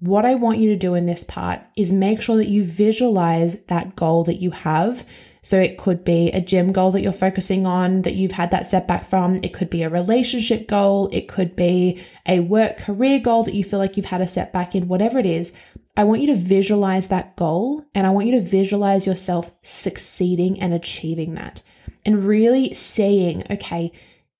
what 0.00 0.26
I 0.26 0.34
want 0.34 0.58
you 0.58 0.68
to 0.70 0.76
do 0.76 0.94
in 0.94 1.06
this 1.06 1.24
part 1.24 1.60
is 1.76 1.92
make 1.92 2.20
sure 2.20 2.36
that 2.36 2.48
you 2.48 2.64
visualize 2.64 3.64
that 3.64 3.96
goal 3.96 4.24
that 4.24 4.42
you 4.42 4.50
have. 4.50 5.06
So, 5.42 5.60
it 5.60 5.78
could 5.78 6.04
be 6.04 6.30
a 6.32 6.40
gym 6.40 6.72
goal 6.72 6.90
that 6.90 7.00
you're 7.00 7.12
focusing 7.12 7.64
on 7.64 8.02
that 8.02 8.14
you've 8.14 8.32
had 8.32 8.50
that 8.50 8.66
setback 8.66 9.06
from. 9.06 9.36
It 9.42 9.54
could 9.54 9.70
be 9.70 9.84
a 9.84 9.88
relationship 9.88 10.66
goal. 10.66 11.08
It 11.12 11.28
could 11.28 11.54
be 11.54 12.04
a 12.26 12.40
work 12.40 12.78
career 12.78 13.20
goal 13.20 13.44
that 13.44 13.54
you 13.54 13.62
feel 13.62 13.78
like 13.78 13.96
you've 13.96 14.06
had 14.06 14.20
a 14.20 14.28
setback 14.28 14.74
in, 14.74 14.88
whatever 14.88 15.18
it 15.20 15.26
is. 15.26 15.56
I 15.96 16.04
want 16.04 16.20
you 16.20 16.26
to 16.26 16.34
visualize 16.34 17.08
that 17.08 17.36
goal 17.36 17.84
and 17.94 18.06
I 18.06 18.10
want 18.10 18.26
you 18.26 18.32
to 18.32 18.46
visualize 18.46 19.06
yourself 19.06 19.50
succeeding 19.62 20.60
and 20.60 20.74
achieving 20.74 21.34
that 21.34 21.62
and 22.04 22.24
really 22.24 22.74
saying, 22.74 23.44
okay, 23.50 23.92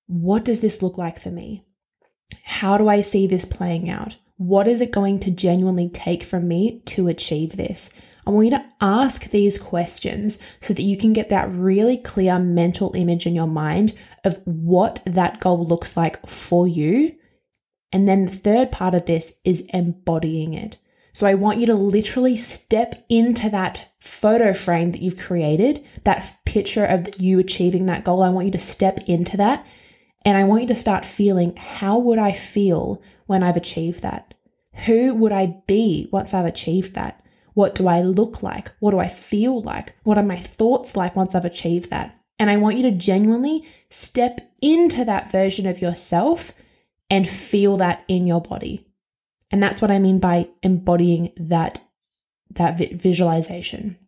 what 0.06 0.44
does 0.44 0.60
this 0.60 0.82
look 0.82 0.98
like 0.98 1.18
for 1.18 1.30
me? 1.30 1.64
How 2.44 2.76
do 2.76 2.88
I 2.88 3.00
see 3.00 3.26
this 3.26 3.44
playing 3.44 3.88
out? 3.88 4.16
What 4.36 4.68
is 4.68 4.82
it 4.82 4.92
going 4.92 5.18
to 5.20 5.30
genuinely 5.30 5.88
take 5.88 6.22
from 6.22 6.46
me 6.46 6.82
to 6.86 7.08
achieve 7.08 7.56
this? 7.56 7.94
I 8.26 8.30
want 8.30 8.46
you 8.46 8.50
to 8.50 8.64
ask 8.80 9.30
these 9.30 9.56
questions 9.56 10.42
so 10.60 10.74
that 10.74 10.82
you 10.82 10.96
can 10.98 11.12
get 11.12 11.28
that 11.30 11.50
really 11.50 11.96
clear 11.96 12.38
mental 12.38 12.92
image 12.94 13.26
in 13.26 13.34
your 13.34 13.46
mind 13.46 13.94
of 14.24 14.40
what 14.44 15.00
that 15.06 15.40
goal 15.40 15.64
looks 15.66 15.96
like 15.96 16.26
for 16.26 16.68
you. 16.68 17.14
And 17.92 18.06
then 18.06 18.26
the 18.26 18.36
third 18.36 18.72
part 18.72 18.94
of 18.94 19.06
this 19.06 19.40
is 19.44 19.66
embodying 19.72 20.54
it. 20.54 20.76
So 21.16 21.26
I 21.26 21.32
want 21.32 21.60
you 21.60 21.66
to 21.68 21.74
literally 21.74 22.36
step 22.36 23.02
into 23.08 23.48
that 23.48 23.88
photo 23.98 24.52
frame 24.52 24.90
that 24.90 25.00
you've 25.00 25.16
created, 25.16 25.82
that 26.04 26.36
picture 26.44 26.84
of 26.84 27.08
you 27.18 27.38
achieving 27.38 27.86
that 27.86 28.04
goal. 28.04 28.22
I 28.22 28.28
want 28.28 28.44
you 28.44 28.52
to 28.52 28.58
step 28.58 28.98
into 29.06 29.38
that 29.38 29.66
and 30.26 30.36
I 30.36 30.44
want 30.44 30.60
you 30.60 30.68
to 30.68 30.74
start 30.74 31.06
feeling 31.06 31.56
how 31.56 31.96
would 31.96 32.18
I 32.18 32.32
feel 32.32 33.00
when 33.24 33.42
I've 33.42 33.56
achieved 33.56 34.02
that? 34.02 34.34
Who 34.84 35.14
would 35.14 35.32
I 35.32 35.62
be 35.66 36.06
once 36.12 36.34
I've 36.34 36.44
achieved 36.44 36.92
that? 36.96 37.24
What 37.54 37.74
do 37.74 37.88
I 37.88 38.02
look 38.02 38.42
like? 38.42 38.70
What 38.80 38.90
do 38.90 38.98
I 38.98 39.08
feel 39.08 39.62
like? 39.62 39.96
What 40.02 40.18
are 40.18 40.22
my 40.22 40.38
thoughts 40.38 40.96
like 40.96 41.16
once 41.16 41.34
I've 41.34 41.46
achieved 41.46 41.88
that? 41.88 42.14
And 42.38 42.50
I 42.50 42.58
want 42.58 42.76
you 42.76 42.82
to 42.82 42.90
genuinely 42.90 43.66
step 43.88 44.52
into 44.60 45.02
that 45.06 45.32
version 45.32 45.66
of 45.66 45.80
yourself 45.80 46.52
and 47.08 47.26
feel 47.26 47.78
that 47.78 48.04
in 48.06 48.26
your 48.26 48.42
body. 48.42 48.86
And 49.50 49.62
that's 49.62 49.80
what 49.80 49.90
I 49.90 49.98
mean 49.98 50.18
by 50.18 50.48
embodying 50.62 51.32
that 51.36 51.82
that 52.50 52.78
visualization. 52.78 53.98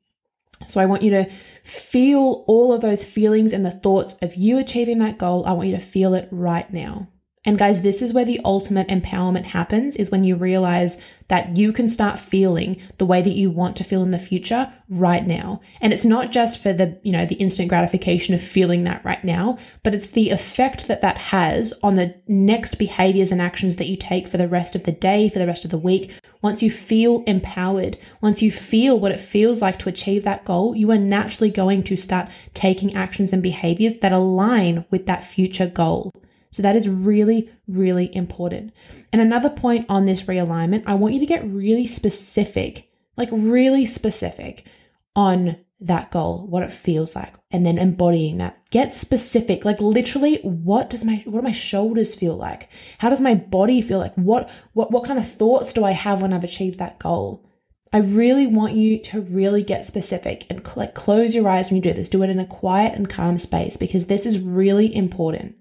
So 0.66 0.80
I 0.80 0.86
want 0.86 1.02
you 1.02 1.10
to 1.10 1.30
feel 1.62 2.44
all 2.46 2.72
of 2.72 2.80
those 2.80 3.04
feelings 3.04 3.52
and 3.52 3.64
the 3.64 3.70
thoughts 3.70 4.16
of 4.22 4.34
you 4.34 4.58
achieving 4.58 4.98
that 5.00 5.18
goal. 5.18 5.44
I 5.46 5.52
want 5.52 5.68
you 5.68 5.76
to 5.76 5.82
feel 5.82 6.14
it 6.14 6.28
right 6.30 6.70
now. 6.72 7.08
And 7.44 7.58
guys, 7.58 7.82
this 7.82 8.02
is 8.02 8.12
where 8.12 8.24
the 8.24 8.40
ultimate 8.44 8.88
empowerment 8.88 9.44
happens 9.44 9.96
is 9.96 10.10
when 10.10 10.24
you 10.24 10.36
realize 10.36 11.00
that 11.28 11.56
you 11.56 11.72
can 11.72 11.88
start 11.88 12.18
feeling 12.18 12.80
the 12.96 13.06
way 13.06 13.22
that 13.22 13.34
you 13.34 13.50
want 13.50 13.76
to 13.76 13.84
feel 13.84 14.02
in 14.02 14.10
the 14.10 14.18
future 14.18 14.72
right 14.88 15.26
now. 15.26 15.60
And 15.80 15.92
it's 15.92 16.04
not 16.04 16.32
just 16.32 16.62
for 16.62 16.72
the, 16.72 16.98
you 17.02 17.12
know, 17.12 17.26
the 17.26 17.36
instant 17.36 17.68
gratification 17.68 18.34
of 18.34 18.42
feeling 18.42 18.84
that 18.84 19.04
right 19.04 19.22
now, 19.22 19.58
but 19.82 19.94
it's 19.94 20.08
the 20.08 20.30
effect 20.30 20.88
that 20.88 21.02
that 21.02 21.18
has 21.18 21.78
on 21.82 21.94
the 21.94 22.14
next 22.26 22.76
behaviors 22.76 23.30
and 23.30 23.40
actions 23.40 23.76
that 23.76 23.88
you 23.88 23.96
take 23.96 24.26
for 24.26 24.38
the 24.38 24.48
rest 24.48 24.74
of 24.74 24.84
the 24.84 24.92
day, 24.92 25.28
for 25.28 25.38
the 25.38 25.46
rest 25.46 25.64
of 25.64 25.70
the 25.70 25.78
week. 25.78 26.12
Once 26.40 26.62
you 26.62 26.70
feel 26.70 27.22
empowered, 27.24 27.98
once 28.20 28.42
you 28.42 28.50
feel 28.50 28.98
what 28.98 29.12
it 29.12 29.20
feels 29.20 29.60
like 29.60 29.78
to 29.78 29.88
achieve 29.88 30.24
that 30.24 30.44
goal, 30.44 30.74
you 30.74 30.90
are 30.90 30.98
naturally 30.98 31.50
going 31.50 31.82
to 31.82 31.96
start 31.96 32.30
taking 32.54 32.94
actions 32.94 33.32
and 33.32 33.42
behaviors 33.42 33.98
that 33.98 34.12
align 34.12 34.84
with 34.90 35.06
that 35.06 35.24
future 35.24 35.66
goal. 35.66 36.12
So 36.50 36.62
that 36.62 36.76
is 36.76 36.88
really, 36.88 37.50
really 37.66 38.14
important. 38.14 38.72
And 39.12 39.20
another 39.20 39.50
point 39.50 39.86
on 39.88 40.06
this 40.06 40.22
realignment, 40.22 40.84
I 40.86 40.94
want 40.94 41.14
you 41.14 41.20
to 41.20 41.26
get 41.26 41.48
really 41.48 41.86
specific, 41.86 42.90
like 43.16 43.28
really 43.32 43.84
specific 43.84 44.66
on 45.14 45.56
that 45.80 46.10
goal, 46.10 46.46
what 46.48 46.62
it 46.62 46.72
feels 46.72 47.14
like, 47.14 47.34
and 47.50 47.64
then 47.64 47.78
embodying 47.78 48.38
that. 48.38 48.58
Get 48.70 48.92
specific, 48.92 49.64
like 49.64 49.80
literally, 49.80 50.40
what 50.42 50.90
does 50.90 51.04
my 51.04 51.22
what 51.24 51.40
do 51.40 51.46
my 51.46 51.52
shoulders 51.52 52.14
feel 52.14 52.36
like? 52.36 52.68
How 52.98 53.08
does 53.08 53.20
my 53.20 53.34
body 53.34 53.80
feel 53.80 53.98
like? 53.98 54.14
What 54.16 54.50
what 54.72 54.90
what 54.90 55.04
kind 55.04 55.18
of 55.18 55.28
thoughts 55.28 55.72
do 55.72 55.84
I 55.84 55.92
have 55.92 56.22
when 56.22 56.32
I've 56.32 56.44
achieved 56.44 56.78
that 56.78 56.98
goal? 56.98 57.44
I 57.92 57.98
really 57.98 58.46
want 58.46 58.74
you 58.74 58.98
to 59.04 59.20
really 59.20 59.62
get 59.62 59.86
specific 59.86 60.46
and 60.50 60.60
like 60.76 60.94
close 60.94 61.34
your 61.34 61.48
eyes 61.48 61.70
when 61.70 61.76
you 61.76 61.82
do 61.82 61.94
this. 61.94 62.08
Do 62.08 62.22
it 62.22 62.30
in 62.30 62.38
a 62.38 62.46
quiet 62.46 62.94
and 62.94 63.08
calm 63.08 63.38
space 63.38 63.76
because 63.76 64.06
this 64.06 64.26
is 64.26 64.40
really 64.40 64.94
important. 64.94 65.56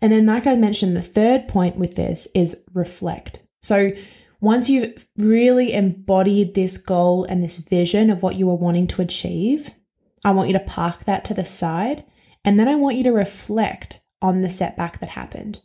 And 0.00 0.12
then, 0.12 0.26
like 0.26 0.46
I 0.46 0.54
mentioned, 0.54 0.96
the 0.96 1.02
third 1.02 1.48
point 1.48 1.76
with 1.76 1.94
this 1.94 2.28
is 2.34 2.64
reflect. 2.72 3.42
So, 3.62 3.92
once 4.40 4.70
you've 4.70 5.06
really 5.18 5.74
embodied 5.74 6.54
this 6.54 6.78
goal 6.78 7.24
and 7.24 7.42
this 7.42 7.58
vision 7.58 8.08
of 8.08 8.22
what 8.22 8.36
you 8.36 8.48
are 8.48 8.56
wanting 8.56 8.86
to 8.86 9.02
achieve, 9.02 9.70
I 10.24 10.30
want 10.30 10.48
you 10.48 10.54
to 10.54 10.60
park 10.60 11.04
that 11.04 11.26
to 11.26 11.34
the 11.34 11.44
side. 11.44 12.04
And 12.42 12.58
then 12.58 12.68
I 12.68 12.74
want 12.74 12.96
you 12.96 13.02
to 13.04 13.12
reflect 13.12 14.00
on 14.22 14.40
the 14.40 14.48
setback 14.48 15.00
that 15.00 15.10
happened. 15.10 15.60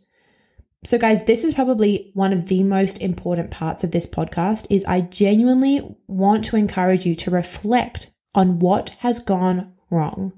So 0.84 1.00
guys, 1.00 1.26
this 1.26 1.44
is 1.44 1.56
probably 1.56 2.12
one 2.14 2.32
of 2.32 2.48
the 2.48 2.64
most 2.64 3.00
important 3.00 3.50
parts 3.50 3.84
of 3.84 3.92
this 3.92 4.08
podcast 4.08 4.68
is 4.70 4.86
I 4.86 5.02
genuinely 5.02 5.98
want 6.08 6.44
to 6.46 6.58
encourage 6.58 7.06
you 7.06 7.16
to 7.16 7.32
reflect 7.32 8.12
on 8.36 8.60
what 8.60 8.90
has 9.00 9.20
gone 9.20 9.74
wrong. 9.90 10.34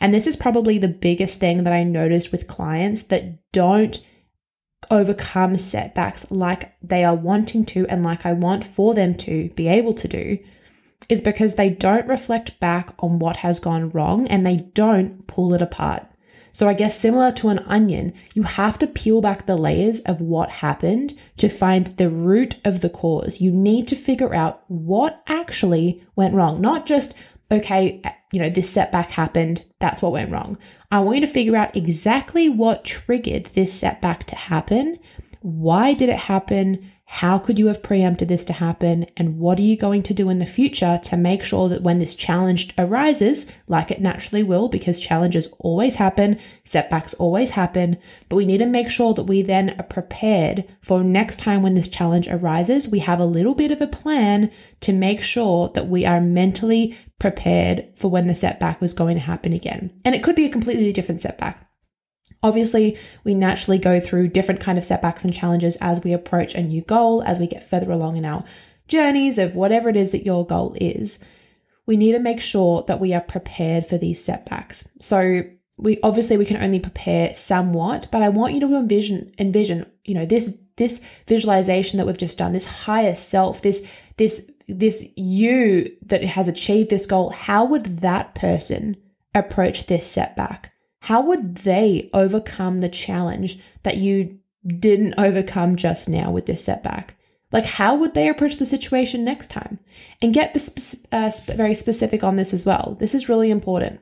And 0.00 0.12
this 0.12 0.26
is 0.26 0.36
probably 0.36 0.78
the 0.78 0.88
biggest 0.88 1.40
thing 1.40 1.64
that 1.64 1.72
I 1.72 1.82
noticed 1.82 2.32
with 2.32 2.48
clients 2.48 3.04
that 3.04 3.38
don't 3.52 4.04
overcome 4.90 5.56
setbacks 5.56 6.30
like 6.30 6.72
they 6.80 7.04
are 7.04 7.14
wanting 7.14 7.64
to 7.64 7.86
and 7.88 8.04
like 8.04 8.24
I 8.24 8.32
want 8.32 8.64
for 8.64 8.94
them 8.94 9.14
to 9.16 9.48
be 9.50 9.68
able 9.68 9.94
to 9.94 10.06
do 10.06 10.38
is 11.08 11.20
because 11.20 11.54
they 11.54 11.70
don't 11.70 12.06
reflect 12.06 12.58
back 12.60 12.92
on 12.98 13.18
what 13.18 13.38
has 13.38 13.60
gone 13.60 13.90
wrong 13.90 14.26
and 14.28 14.44
they 14.44 14.56
don't 14.74 15.26
pull 15.26 15.54
it 15.54 15.62
apart. 15.62 16.06
So, 16.52 16.68
I 16.68 16.74
guess 16.74 16.98
similar 16.98 17.30
to 17.32 17.50
an 17.50 17.58
onion, 17.60 18.14
you 18.32 18.44
have 18.44 18.78
to 18.78 18.86
peel 18.86 19.20
back 19.20 19.44
the 19.44 19.58
layers 19.58 20.00
of 20.00 20.22
what 20.22 20.48
happened 20.48 21.14
to 21.36 21.50
find 21.50 21.88
the 21.98 22.08
root 22.08 22.56
of 22.64 22.80
the 22.80 22.88
cause. 22.88 23.42
You 23.42 23.52
need 23.52 23.86
to 23.88 23.94
figure 23.94 24.34
out 24.34 24.64
what 24.68 25.22
actually 25.28 26.02
went 26.16 26.34
wrong, 26.34 26.62
not 26.62 26.86
just 26.86 27.14
okay, 27.50 28.00
you 28.36 28.42
know, 28.42 28.50
this 28.50 28.68
setback 28.68 29.12
happened, 29.12 29.64
that's 29.78 30.02
what 30.02 30.12
went 30.12 30.30
wrong. 30.30 30.58
I 30.90 31.00
want 31.00 31.16
you 31.16 31.20
to 31.22 31.32
figure 31.32 31.56
out 31.56 31.74
exactly 31.74 32.50
what 32.50 32.84
triggered 32.84 33.46
this 33.54 33.72
setback 33.72 34.24
to 34.24 34.36
happen. 34.36 34.98
Why 35.40 35.94
did 35.94 36.10
it 36.10 36.18
happen? 36.18 36.92
How 37.08 37.38
could 37.38 37.58
you 37.58 37.68
have 37.68 37.84
preempted 37.84 38.28
this 38.28 38.44
to 38.46 38.52
happen? 38.52 39.06
And 39.16 39.38
what 39.38 39.58
are 39.58 39.62
you 39.62 39.76
going 39.76 40.02
to 40.02 40.12
do 40.12 40.28
in 40.28 40.40
the 40.40 40.44
future 40.44 41.00
to 41.04 41.16
make 41.16 41.44
sure 41.44 41.68
that 41.68 41.82
when 41.82 41.98
this 41.98 42.16
challenge 42.16 42.74
arises, 42.76 43.50
like 43.68 43.92
it 43.92 44.02
naturally 44.02 44.42
will, 44.42 44.68
because 44.68 45.00
challenges 45.00 45.48
always 45.60 45.94
happen, 45.94 46.38
setbacks 46.64 47.14
always 47.14 47.52
happen, 47.52 47.96
but 48.28 48.36
we 48.36 48.44
need 48.44 48.58
to 48.58 48.66
make 48.66 48.90
sure 48.90 49.14
that 49.14 49.22
we 49.22 49.40
then 49.40 49.70
are 49.78 49.84
prepared 49.84 50.64
for 50.82 51.02
next 51.04 51.38
time 51.38 51.62
when 51.62 51.74
this 51.74 51.88
challenge 51.88 52.28
arises, 52.28 52.88
we 52.88 52.98
have 52.98 53.20
a 53.20 53.24
little 53.24 53.54
bit 53.54 53.70
of 53.70 53.80
a 53.80 53.86
plan 53.86 54.50
to 54.80 54.92
make 54.92 55.22
sure 55.22 55.70
that 55.70 55.88
we 55.88 56.04
are 56.04 56.20
mentally 56.20 56.98
prepared 57.20 57.88
for 57.94 58.10
when 58.10 58.26
the 58.26 58.34
setback 58.34 58.80
was 58.80 58.92
going 58.92 59.14
to 59.14 59.22
happen 59.22 59.52
again. 59.52 59.92
And 60.04 60.14
it 60.14 60.24
could 60.24 60.36
be 60.36 60.44
a 60.44 60.50
completely 60.50 60.92
different 60.92 61.20
setback. 61.20 61.66
Obviously, 62.46 62.96
we 63.24 63.34
naturally 63.34 63.78
go 63.78 63.98
through 63.98 64.28
different 64.28 64.60
kind 64.60 64.78
of 64.78 64.84
setbacks 64.84 65.24
and 65.24 65.34
challenges 65.34 65.76
as 65.80 66.04
we 66.04 66.12
approach 66.12 66.54
a 66.54 66.62
new 66.62 66.80
goal, 66.80 67.22
as 67.24 67.40
we 67.40 67.48
get 67.48 67.64
further 67.64 67.90
along 67.90 68.16
in 68.16 68.24
our 68.24 68.44
journeys 68.86 69.36
of 69.36 69.56
whatever 69.56 69.88
it 69.88 69.96
is 69.96 70.10
that 70.10 70.24
your 70.24 70.46
goal 70.46 70.76
is. 70.80 71.24
We 71.86 71.96
need 71.96 72.12
to 72.12 72.20
make 72.20 72.40
sure 72.40 72.84
that 72.86 73.00
we 73.00 73.12
are 73.14 73.20
prepared 73.20 73.84
for 73.84 73.98
these 73.98 74.22
setbacks. 74.22 74.88
So 75.00 75.42
we 75.76 75.98
obviously 76.04 76.36
we 76.36 76.46
can 76.46 76.62
only 76.62 76.78
prepare 76.78 77.34
somewhat, 77.34 78.06
but 78.12 78.22
I 78.22 78.28
want 78.28 78.54
you 78.54 78.60
to 78.60 78.76
envision 78.76 79.32
envision, 79.38 79.84
you 80.04 80.14
know, 80.14 80.24
this 80.24 80.56
this 80.76 81.04
visualization 81.26 81.96
that 81.96 82.06
we've 82.06 82.16
just 82.16 82.38
done, 82.38 82.52
this 82.52 82.66
higher 82.66 83.14
self, 83.14 83.60
this 83.62 83.90
this 84.18 84.52
this 84.68 85.04
you 85.16 85.96
that 86.02 86.22
has 86.22 86.46
achieved 86.46 86.90
this 86.90 87.06
goal, 87.06 87.30
how 87.30 87.64
would 87.64 87.98
that 87.98 88.36
person 88.36 88.96
approach 89.34 89.86
this 89.86 90.06
setback? 90.06 90.72
How 91.06 91.20
would 91.20 91.58
they 91.58 92.10
overcome 92.12 92.80
the 92.80 92.88
challenge 92.88 93.60
that 93.84 93.96
you 93.96 94.40
didn't 94.66 95.14
overcome 95.16 95.76
just 95.76 96.08
now 96.08 96.32
with 96.32 96.46
this 96.46 96.64
setback? 96.64 97.14
Like, 97.52 97.64
how 97.64 97.94
would 97.94 98.14
they 98.14 98.28
approach 98.28 98.56
the 98.56 98.66
situation 98.66 99.22
next 99.24 99.48
time? 99.48 99.78
And 100.20 100.34
get 100.34 100.56
uh, 101.12 101.30
very 101.44 101.74
specific 101.74 102.24
on 102.24 102.34
this 102.34 102.52
as 102.52 102.66
well. 102.66 102.96
This 102.98 103.14
is 103.14 103.28
really 103.28 103.52
important. 103.52 104.00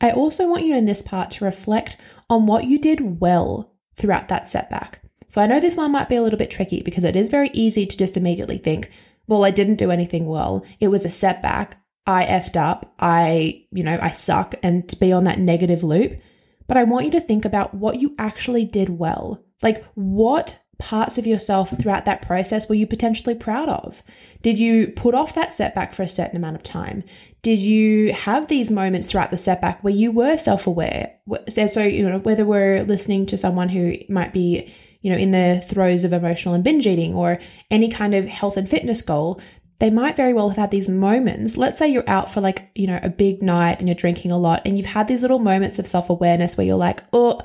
I 0.00 0.12
also 0.12 0.48
want 0.48 0.64
you 0.64 0.76
in 0.76 0.86
this 0.86 1.02
part 1.02 1.32
to 1.32 1.44
reflect 1.44 1.96
on 2.30 2.46
what 2.46 2.66
you 2.66 2.78
did 2.78 3.20
well 3.20 3.74
throughout 3.96 4.28
that 4.28 4.46
setback. 4.46 5.02
So 5.26 5.42
I 5.42 5.48
know 5.48 5.58
this 5.58 5.76
one 5.76 5.90
might 5.90 6.08
be 6.08 6.14
a 6.14 6.22
little 6.22 6.38
bit 6.38 6.52
tricky 6.52 6.82
because 6.82 7.02
it 7.02 7.16
is 7.16 7.30
very 7.30 7.50
easy 7.52 7.84
to 7.84 7.98
just 7.98 8.16
immediately 8.16 8.58
think, 8.58 8.92
well, 9.26 9.44
I 9.44 9.50
didn't 9.50 9.74
do 9.74 9.90
anything 9.90 10.26
well. 10.26 10.64
It 10.78 10.86
was 10.86 11.04
a 11.04 11.10
setback. 11.10 11.81
I 12.06 12.24
effed 12.26 12.56
up, 12.56 12.94
I, 12.98 13.64
you 13.70 13.84
know, 13.84 13.98
I 14.00 14.10
suck, 14.10 14.54
and 14.62 14.88
to 14.88 14.96
be 14.96 15.12
on 15.12 15.24
that 15.24 15.38
negative 15.38 15.84
loop. 15.84 16.20
But 16.66 16.76
I 16.76 16.84
want 16.84 17.06
you 17.06 17.12
to 17.12 17.20
think 17.20 17.44
about 17.44 17.74
what 17.74 18.00
you 18.00 18.14
actually 18.18 18.64
did 18.64 18.88
well. 18.88 19.44
Like, 19.62 19.84
what 19.94 20.58
parts 20.78 21.16
of 21.16 21.28
yourself 21.28 21.70
throughout 21.80 22.06
that 22.06 22.22
process 22.22 22.68
were 22.68 22.74
you 22.74 22.88
potentially 22.88 23.36
proud 23.36 23.68
of? 23.68 24.02
Did 24.42 24.58
you 24.58 24.88
put 24.88 25.14
off 25.14 25.34
that 25.34 25.52
setback 25.52 25.94
for 25.94 26.02
a 26.02 26.08
certain 26.08 26.36
amount 26.36 26.56
of 26.56 26.64
time? 26.64 27.04
Did 27.42 27.60
you 27.60 28.12
have 28.12 28.48
these 28.48 28.70
moments 28.70 29.06
throughout 29.06 29.30
the 29.30 29.36
setback 29.36 29.82
where 29.84 29.94
you 29.94 30.10
were 30.10 30.36
self 30.36 30.66
aware? 30.66 31.14
So, 31.48 31.84
you 31.84 32.08
know, 32.08 32.18
whether 32.18 32.44
we're 32.44 32.82
listening 32.82 33.26
to 33.26 33.38
someone 33.38 33.68
who 33.68 33.96
might 34.08 34.32
be, 34.32 34.72
you 35.02 35.10
know, 35.10 35.18
in 35.18 35.30
the 35.30 35.64
throes 35.68 36.02
of 36.02 36.12
emotional 36.12 36.54
and 36.54 36.64
binge 36.64 36.86
eating 36.86 37.14
or 37.14 37.38
any 37.70 37.88
kind 37.88 38.14
of 38.14 38.26
health 38.26 38.56
and 38.56 38.68
fitness 38.68 39.02
goal, 39.02 39.40
they 39.82 39.90
might 39.90 40.14
very 40.14 40.32
well 40.32 40.48
have 40.48 40.58
had 40.58 40.70
these 40.70 40.88
moments. 40.88 41.56
Let's 41.56 41.76
say 41.76 41.88
you're 41.88 42.08
out 42.08 42.30
for 42.30 42.40
like, 42.40 42.70
you 42.76 42.86
know, 42.86 43.00
a 43.02 43.08
big 43.08 43.42
night 43.42 43.80
and 43.80 43.88
you're 43.88 43.96
drinking 43.96 44.30
a 44.30 44.38
lot 44.38 44.62
and 44.64 44.76
you've 44.76 44.86
had 44.86 45.08
these 45.08 45.22
little 45.22 45.40
moments 45.40 45.80
of 45.80 45.88
self 45.88 46.08
awareness 46.08 46.56
where 46.56 46.64
you're 46.64 46.76
like, 46.76 47.02
oh, 47.12 47.40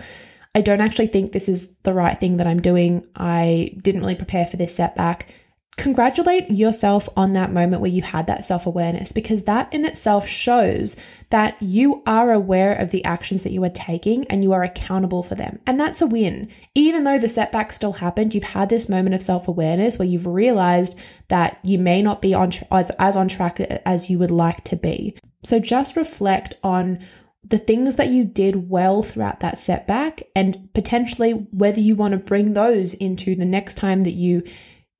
I 0.54 0.62
don't 0.62 0.80
actually 0.80 1.08
think 1.08 1.32
this 1.32 1.50
is 1.50 1.74
the 1.78 1.96
right 1.96 2.20
thing 2.20 2.38
that 2.38 2.46
I'm 2.46 2.62
doing. 2.62 3.08
I 3.16 3.76
didn't 3.82 4.02
really 4.02 4.14
prepare 4.14 4.46
for 4.46 4.56
this 4.56 4.76
setback 4.76 5.34
congratulate 5.78 6.50
yourself 6.50 7.08
on 7.16 7.34
that 7.34 7.54
moment 7.54 7.82
where 7.82 7.92
you 7.92 8.02
had 8.02 8.26
that 8.28 8.44
self 8.44 8.66
awareness 8.66 9.12
because 9.12 9.44
that 9.44 9.72
in 9.72 9.86
itself 9.86 10.28
shows 10.28 10.96
that 11.30 11.62
you 11.62 12.02
are 12.06 12.32
aware 12.32 12.74
of 12.74 12.92
the 12.92 13.06
actions 13.06 13.44
that 13.44 13.52
you 13.52 13.64
are 13.64 13.70
taking 13.70 14.26
and 14.26 14.44
you 14.44 14.54
are 14.54 14.64
accountable 14.64 15.22
for 15.22 15.36
them. 15.36 15.60
And 15.68 15.80
that's 15.80 16.02
a 16.02 16.08
win. 16.08 16.50
Even 16.74 17.04
though 17.04 17.20
the 17.20 17.30
setback 17.30 17.72
still 17.72 17.94
happened, 17.94 18.34
you've 18.34 18.44
had 18.44 18.70
this 18.70 18.90
moment 18.90 19.14
of 19.14 19.22
self 19.22 19.48
awareness 19.48 20.00
where 20.00 20.08
you've 20.08 20.28
realized 20.28 20.98
that 21.28 21.60
you 21.64 21.78
may 21.78 22.02
not 22.02 22.22
be 22.22 22.34
on 22.34 22.52
tra- 22.52 22.68
as, 22.72 22.92
as 22.98 23.16
on 23.16 23.28
track 23.28 23.60
as 23.86 24.10
you 24.10 24.18
would 24.18 24.32
like 24.32 24.64
to 24.66 24.76
be. 24.76 25.16
So 25.44 25.60
just 25.60 25.96
reflect 25.96 26.56
on 26.64 27.06
the 27.44 27.60
things 27.60 27.96
that 27.96 28.10
you 28.10 28.26
did 28.26 28.70
well 28.70 29.04
throughout 29.04 29.40
that 29.42 29.60
setback 29.60 30.24
and 30.36 30.70
potentially 30.74 31.32
whether 31.32 31.80
you 31.80 31.96
want 31.96 32.14
to 32.14 32.18
bring 32.18 32.54
those 32.54 32.94
into 32.96 33.36
the 33.36 33.46
next 33.46 33.76
time 33.76 34.04
that 34.04 34.16
you 34.16 34.44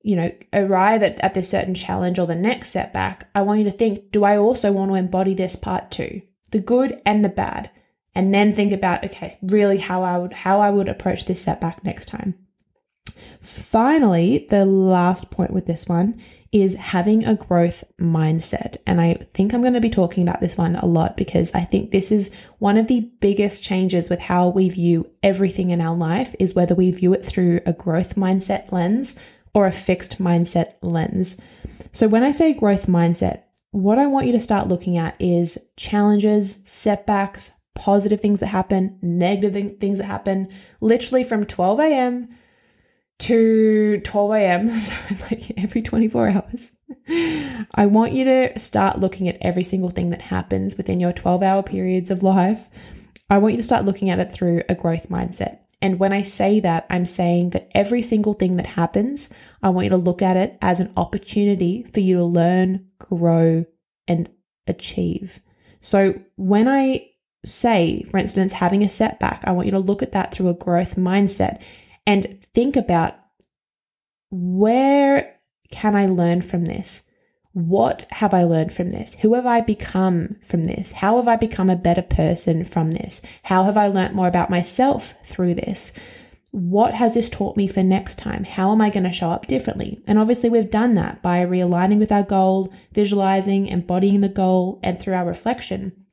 you 0.08 0.16
know, 0.16 0.32
arrive 0.54 1.02
at, 1.02 1.20
at 1.20 1.34
this 1.34 1.50
certain 1.50 1.74
challenge 1.74 2.18
or 2.18 2.26
the 2.26 2.34
next 2.34 2.70
setback, 2.70 3.28
I 3.34 3.42
want 3.42 3.58
you 3.58 3.64
to 3.66 3.70
think, 3.70 4.10
do 4.10 4.24
I 4.24 4.38
also 4.38 4.72
want 4.72 4.90
to 4.90 4.94
embody 4.94 5.34
this 5.34 5.54
part 5.54 5.90
too? 5.90 6.22
The 6.50 6.60
good 6.60 7.02
and 7.04 7.22
the 7.22 7.28
bad. 7.28 7.70
And 8.14 8.32
then 8.32 8.54
think 8.54 8.72
about, 8.72 9.04
okay, 9.04 9.36
really 9.42 9.76
how 9.76 10.04
I 10.04 10.16
would 10.16 10.32
how 10.32 10.60
I 10.60 10.70
would 10.70 10.88
approach 10.88 11.26
this 11.26 11.42
setback 11.42 11.84
next 11.84 12.06
time. 12.06 12.34
finally, 13.42 14.46
the 14.48 14.64
last 14.64 15.30
point 15.30 15.52
with 15.52 15.66
this 15.66 15.86
one 15.86 16.18
is 16.52 16.76
having 16.76 17.26
a 17.26 17.34
growth 17.34 17.84
mindset. 18.00 18.78
And 18.86 19.02
I 19.02 19.26
think 19.34 19.52
I'm 19.52 19.60
going 19.60 19.74
to 19.74 19.80
be 19.80 19.90
talking 19.90 20.26
about 20.26 20.40
this 20.40 20.56
one 20.56 20.76
a 20.76 20.86
lot 20.86 21.18
because 21.18 21.54
I 21.54 21.64
think 21.64 21.90
this 21.90 22.10
is 22.10 22.34
one 22.58 22.78
of 22.78 22.88
the 22.88 23.10
biggest 23.20 23.62
changes 23.62 24.08
with 24.08 24.20
how 24.20 24.48
we 24.48 24.70
view 24.70 25.10
everything 25.22 25.68
in 25.68 25.82
our 25.82 25.94
life 25.94 26.34
is 26.38 26.54
whether 26.54 26.74
we 26.74 26.90
view 26.90 27.12
it 27.12 27.24
through 27.24 27.60
a 27.66 27.74
growth 27.74 28.14
mindset 28.14 28.72
lens 28.72 29.18
or 29.54 29.66
a 29.66 29.72
fixed 29.72 30.18
mindset 30.22 30.74
lens. 30.82 31.40
So 31.92 32.08
when 32.08 32.22
I 32.22 32.32
say 32.32 32.52
growth 32.52 32.86
mindset, 32.86 33.42
what 33.70 33.98
I 33.98 34.06
want 34.06 34.26
you 34.26 34.32
to 34.32 34.40
start 34.40 34.68
looking 34.68 34.96
at 34.96 35.16
is 35.20 35.58
challenges, 35.76 36.62
setbacks, 36.64 37.52
positive 37.74 38.20
things 38.20 38.40
that 38.40 38.46
happen, 38.46 38.98
negative 39.02 39.78
things 39.78 39.98
that 39.98 40.04
happen, 40.04 40.48
literally 40.80 41.24
from 41.24 41.44
12 41.44 41.80
a.m 41.80 42.28
to 43.18 44.00
12 44.00 44.30
a.m., 44.32 44.70
so 44.78 44.94
like 45.30 45.52
every 45.58 45.82
24 45.82 46.28
hours, 46.28 46.72
I 47.74 47.86
want 47.86 48.12
you 48.12 48.24
to 48.24 48.58
start 48.58 49.00
looking 49.00 49.28
at 49.28 49.38
every 49.40 49.62
single 49.62 49.90
thing 49.90 50.10
that 50.10 50.22
happens 50.22 50.76
within 50.76 51.00
your 51.00 51.12
12 51.12 51.42
hour 51.42 51.62
periods 51.62 52.10
of 52.10 52.22
life. 52.22 52.68
I 53.30 53.38
want 53.38 53.54
you 53.54 53.58
to 53.58 53.64
start 53.64 53.84
looking 53.84 54.08
at 54.10 54.18
it 54.18 54.32
through 54.32 54.62
a 54.68 54.74
growth 54.74 55.08
mindset. 55.08 55.58
And 55.80 56.00
when 56.00 56.12
I 56.12 56.22
say 56.22 56.60
that, 56.60 56.86
I'm 56.90 57.06
saying 57.06 57.50
that 57.50 57.70
every 57.72 58.02
single 58.02 58.34
thing 58.34 58.56
that 58.56 58.66
happens, 58.66 59.32
I 59.62 59.68
want 59.68 59.84
you 59.84 59.90
to 59.90 59.96
look 59.96 60.22
at 60.22 60.36
it 60.36 60.58
as 60.60 60.80
an 60.80 60.92
opportunity 60.96 61.84
for 61.84 62.00
you 62.00 62.16
to 62.16 62.24
learn, 62.24 62.88
grow, 62.98 63.64
and 64.08 64.28
achieve. 64.66 65.40
So 65.80 66.20
when 66.36 66.66
I 66.66 67.10
say, 67.44 68.02
for 68.10 68.18
instance, 68.18 68.54
having 68.54 68.82
a 68.82 68.88
setback, 68.88 69.42
I 69.44 69.52
want 69.52 69.66
you 69.66 69.72
to 69.72 69.78
look 69.78 70.02
at 70.02 70.12
that 70.12 70.32
through 70.32 70.48
a 70.48 70.54
growth 70.54 70.96
mindset 70.96 71.62
and 72.06 72.38
think 72.54 72.74
about 72.74 73.14
where 74.30 75.38
can 75.70 75.94
I 75.94 76.06
learn 76.06 76.42
from 76.42 76.64
this? 76.64 77.07
What 77.58 78.04
have 78.10 78.34
I 78.34 78.44
learned 78.44 78.72
from 78.72 78.90
this? 78.90 79.14
Who 79.14 79.34
have 79.34 79.44
I 79.44 79.62
become 79.62 80.36
from 80.44 80.66
this? 80.66 80.92
How 80.92 81.16
have 81.16 81.26
I 81.26 81.34
become 81.34 81.68
a 81.68 81.74
better 81.74 82.02
person 82.02 82.64
from 82.64 82.92
this? 82.92 83.20
How 83.42 83.64
have 83.64 83.76
I 83.76 83.88
learned 83.88 84.14
more 84.14 84.28
about 84.28 84.48
myself 84.48 85.14
through 85.24 85.54
this? 85.54 85.92
What 86.52 86.94
has 86.94 87.14
this 87.14 87.28
taught 87.28 87.56
me 87.56 87.66
for 87.66 87.82
next 87.82 88.16
time? 88.16 88.44
How 88.44 88.70
am 88.70 88.80
I 88.80 88.90
going 88.90 89.02
to 89.02 89.10
show 89.10 89.30
up 89.30 89.48
differently? 89.48 90.00
And 90.06 90.20
obviously, 90.20 90.48
we've 90.48 90.70
done 90.70 90.94
that 90.94 91.20
by 91.20 91.44
realigning 91.44 91.98
with 91.98 92.12
our 92.12 92.22
goal, 92.22 92.72
visualizing, 92.92 93.66
embodying 93.66 94.20
the 94.20 94.28
goal, 94.28 94.78
and 94.84 94.96
through 94.96 95.14
our 95.14 95.26
reflection. 95.26 96.06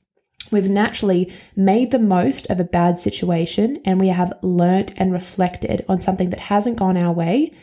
We've 0.50 0.68
naturally 0.68 1.32
made 1.56 1.92
the 1.92 2.00
most 2.00 2.50
of 2.50 2.60
a 2.60 2.64
bad 2.64 3.00
situation 3.00 3.84
and 3.86 4.00
we 4.00 4.08
have 4.08 4.34
learnt 4.42 4.96
and 4.98 5.14
reflected 5.14 5.86
on 5.88 6.02
something 6.02 6.32
that 6.32 6.40
hasn't 6.40 6.80
gone 6.80 6.98
our 6.98 7.14
way 7.14 7.54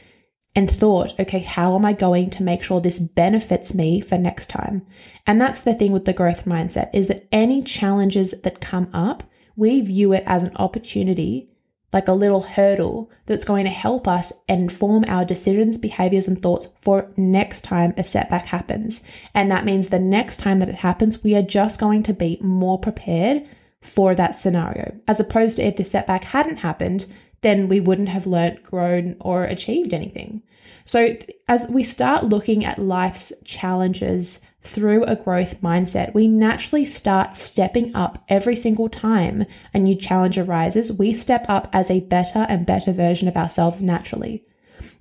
and 0.54 0.71
thought, 0.71 1.18
okay, 1.18 1.40
how 1.40 1.75
am 1.75 1.85
I 1.85 1.92
going 1.92 2.30
to 2.30 2.42
make 2.42 2.62
sure 2.62 2.80
this 2.80 2.99
benefits 2.99 3.75
me 3.75 4.00
for 4.00 4.18
next 4.18 4.49
time? 4.49 4.87
And 5.26 5.40
that's 5.40 5.61
the 5.61 5.75
thing 5.75 5.92
with 5.92 6.04
the 6.04 6.12
growth 6.12 6.44
mindset 6.44 6.90
is 6.92 7.09
that 7.09 7.26
any 7.32 7.62
challenges 7.62 8.42
that 8.42 8.61
come 8.61 8.90
up, 8.92 9.23
we 9.56 9.80
view 9.80 10.12
it 10.12 10.25
as 10.26 10.42
an 10.42 10.56
opportunity 10.56 11.49
like 11.92 12.09
a 12.09 12.12
little 12.12 12.42
hurdle 12.42 13.11
that's 13.26 13.44
going 13.44 13.64
to 13.64 13.71
help 13.71 14.09
us 14.09 14.32
inform 14.49 15.04
our 15.06 15.25
decisions, 15.25 15.76
behaviors, 15.76 16.26
and 16.26 16.40
thoughts 16.40 16.68
for 16.80 17.12
next 17.16 17.62
time 17.62 17.92
a 17.97 18.04
setback 18.04 18.47
happens. 18.47 19.06
And 19.35 19.50
that 19.50 19.64
means 19.64 19.88
the 19.88 19.99
next 19.99 20.38
time 20.38 20.59
that 20.61 20.71
it 20.71 20.76
happens, 20.76 21.23
we 21.23 21.37
are 21.37 21.42
just 21.42 21.78
going 21.78 22.02
to 22.04 22.14
be 22.14 22.38
more 22.40 22.78
prepared 22.78 23.47
for 23.80 24.14
that 24.14 24.38
scenario, 24.38 24.99
as 25.06 25.21
opposed 25.21 25.56
to 25.56 25.66
if 25.66 25.76
the 25.76 25.85
setback 25.85 26.25
hadn't 26.25 26.59
happened, 26.59 27.06
then 27.42 27.68
we 27.68 27.80
wouldn't 27.80 28.08
have 28.08 28.26
learnt, 28.26 28.62
grown, 28.62 29.16
or 29.20 29.44
achieved 29.44 29.92
anything. 29.92 30.42
So, 30.84 31.16
as 31.49 31.68
we 31.68 31.82
start 31.82 32.25
looking 32.25 32.64
at 32.64 32.78
life's 32.78 33.32
challenges 33.44 34.40
through 34.62 35.04
a 35.04 35.16
growth 35.16 35.61
mindset, 35.61 36.14
we 36.14 36.26
naturally 36.26 36.84
start 36.84 37.37
stepping 37.37 37.94
up 37.94 38.25
every 38.28 38.56
single 38.56 38.88
time 38.88 39.44
a 39.75 39.78
new 39.78 39.94
challenge 39.94 40.38
arises. 40.38 40.96
We 40.99 41.14
step 41.14 41.44
up 41.49 41.68
as 41.72 41.90
a 41.90 42.00
better 42.00 42.46
and 42.49 42.66
better 42.66 42.92
version 42.92 43.28
of 43.28 43.37
ourselves 43.37 43.82
naturally. 43.82 44.44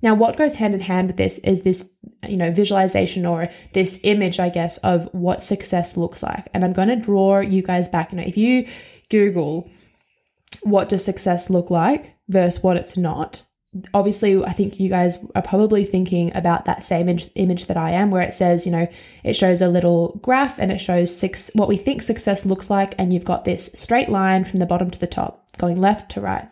Now, 0.02 0.14
what 0.14 0.36
goes 0.36 0.56
hand 0.56 0.74
in 0.74 0.80
hand 0.80 1.08
with 1.08 1.16
this 1.16 1.38
is 1.38 1.62
this, 1.62 1.92
you 2.28 2.36
know, 2.36 2.52
visualization 2.52 3.26
or 3.26 3.48
this 3.72 4.00
image, 4.04 4.38
I 4.38 4.48
guess, 4.48 4.78
of 4.78 5.08
what 5.12 5.42
success 5.42 5.96
looks 5.96 6.22
like. 6.22 6.48
And 6.54 6.64
I'm 6.64 6.72
going 6.72 6.88
to 6.88 6.96
draw 6.96 7.40
you 7.40 7.62
guys 7.62 7.88
back. 7.88 8.12
You 8.12 8.18
know, 8.18 8.24
if 8.24 8.36
you 8.36 8.68
Google 9.10 9.68
what 10.62 10.88
does 10.88 11.04
success 11.04 11.50
look 11.50 11.70
like 11.70 12.14
versus 12.32 12.62
what 12.62 12.76
it's 12.76 12.96
not, 12.96 13.42
obviously 13.94 14.44
i 14.44 14.52
think 14.52 14.78
you 14.78 14.90
guys 14.90 15.24
are 15.34 15.40
probably 15.40 15.82
thinking 15.82 16.30
about 16.36 16.66
that 16.66 16.84
same 16.84 17.08
image, 17.08 17.30
image 17.36 17.64
that 17.68 17.76
i 17.78 17.90
am 17.90 18.10
where 18.10 18.20
it 18.20 18.34
says 18.34 18.66
you 18.66 18.70
know 18.70 18.86
it 19.24 19.34
shows 19.34 19.62
a 19.62 19.68
little 19.68 20.20
graph 20.22 20.58
and 20.58 20.70
it 20.70 20.76
shows 20.76 21.16
six 21.18 21.50
what 21.54 21.70
we 21.70 21.78
think 21.78 22.02
success 22.02 22.44
looks 22.44 22.68
like 22.68 22.94
and 22.98 23.14
you've 23.14 23.24
got 23.24 23.46
this 23.46 23.72
straight 23.72 24.10
line 24.10 24.44
from 24.44 24.58
the 24.58 24.66
bottom 24.66 24.90
to 24.90 24.98
the 24.98 25.06
top 25.06 25.42
going 25.58 25.80
left 25.80 26.10
to 26.12 26.20
right. 26.20 26.48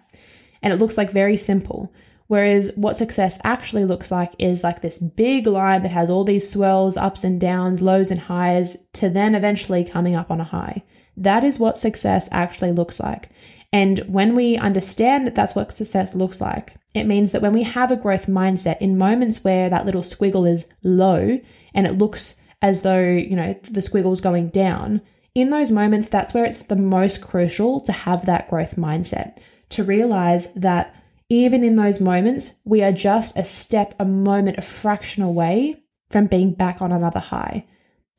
And 0.62 0.72
it 0.72 0.76
looks 0.76 0.99
like 0.99 1.10
very 1.10 1.37
simple. 1.37 1.92
Whereas 2.26 2.72
what 2.76 2.96
success 2.96 3.40
actually 3.42 3.84
looks 3.84 4.12
like 4.12 4.32
is 4.38 4.62
like 4.62 4.82
this 4.82 5.00
big 5.00 5.46
line 5.48 5.83
that 5.83 5.90
has 5.90 6.09
all 6.09 6.22
these 6.22 6.48
swells 6.48 6.96
ups 6.96 7.24
and 7.24 7.40
downs 7.40 7.83
lows 7.83 8.11
and 8.11 8.20
highs 8.20 8.76
to 8.94 9.11
then 9.11 9.35
eventually 9.35 9.85
coming 9.85 10.14
up 10.14 10.31
on 10.31 10.40
a 10.40 10.44
high. 10.44 10.85
That 11.16 11.42
is 11.42 11.59
what 11.59 11.76
success 11.76 12.28
actually 12.31 12.70
looks 12.70 13.00
like 13.00 13.31
and 13.72 14.00
when 14.00 14.35
we 14.35 14.56
understand 14.56 15.26
that 15.26 15.35
that's 15.35 15.54
what 15.54 15.72
success 15.72 16.14
looks 16.14 16.40
like 16.40 16.74
it 16.94 17.04
means 17.04 17.33
that 17.33 17.42
when 17.42 17.52
we 17.52 17.62
have 17.62 17.90
a 17.90 17.96
growth 17.96 18.26
mindset 18.26 18.78
in 18.80 18.98
moments 18.98 19.44
where 19.44 19.70
that 19.70 19.87
little 19.87 20.02
squiggle 20.02 20.50
is 20.50 20.68
low 20.83 21.38
and 21.72 21.87
it 21.87 21.98
looks 21.98 22.40
as 22.62 22.83
though, 22.83 23.00
you 23.00 23.37
know, 23.37 23.54
the 23.70 23.80
squiggle's 23.80 24.20
going 24.20 24.48
down, 24.48 25.00
in 25.35 25.50
those 25.50 25.70
moments, 25.70 26.09
that's 26.09 26.35
where 26.35 26.44
it's 26.44 26.62
the 26.62 26.76
most 26.76 27.22
crucial 27.22 27.80
to 27.80 27.92
have 27.92 28.26
that 28.26 28.50
growth 28.50 28.76
mindset, 28.76 29.38
to 29.70 29.85
realize 29.85 30.52
that 30.54 30.94
even 31.28 31.62
in 31.62 31.76
those 31.76 32.00
moments, 32.00 32.59
we 32.64 32.83
are 32.83 32.92
just 32.92 33.38
a 33.38 33.44
step, 33.44 33.94
a 34.00 34.04
moment, 34.04 34.59
a 34.59 34.62
fraction 34.62 35.22
away 35.22 35.80
from 36.11 36.26
being 36.26 36.52
back 36.52 36.83
on 36.83 36.90
another 36.90 37.20
high. 37.20 37.64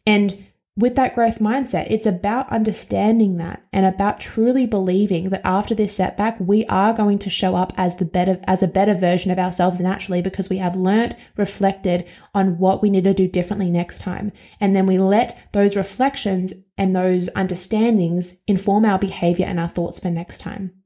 And 0.07 0.47
with 0.77 0.95
that 0.95 1.15
growth 1.15 1.39
mindset, 1.39 1.88
it's 1.89 2.05
about 2.05 2.49
understanding 2.49 3.38
that 3.38 3.63
and 3.73 3.86
about 3.86 4.21
truly 4.21 4.65
believing 4.65 5.29
that 5.29 5.45
after 5.45 5.75
this 5.75 5.95
setback, 5.95 6.39
we 6.39 6.65
are 6.67 6.93
going 6.93 7.19
to 7.19 7.29
show 7.29 7.55
up 7.55 7.73
as 7.75 7.97
the 7.97 8.05
better, 8.05 8.39
as 8.45 8.63
a 8.63 8.67
better 8.67 8.93
version 8.93 9.31
of 9.31 9.38
ourselves 9.38 9.81
naturally 9.81 10.21
because 10.21 10.49
we 10.49 10.57
have 10.57 10.75
learnt, 10.77 11.15
reflected 11.36 12.07
on 12.34 12.57
what 12.57 12.81
we 12.81 12.89
need 12.89 13.03
to 13.03 13.13
do 13.13 13.27
differently 13.27 13.69
next 13.69 13.99
time. 13.99 14.31
And 14.62 14.73
then 14.73 14.86
we 14.86 14.97
let 14.97 15.38
those 15.51 15.75
reflections 15.75 16.53
and 16.77 16.95
those 16.95 17.29
understandings 17.36 18.39
inform 18.47 18.86
our 18.86 18.97
behavior 18.97 19.45
and 19.45 19.60
our 19.60 19.67
thoughts 19.67 19.99
for 19.99 20.10
next 20.10 20.38
time. 20.38 20.80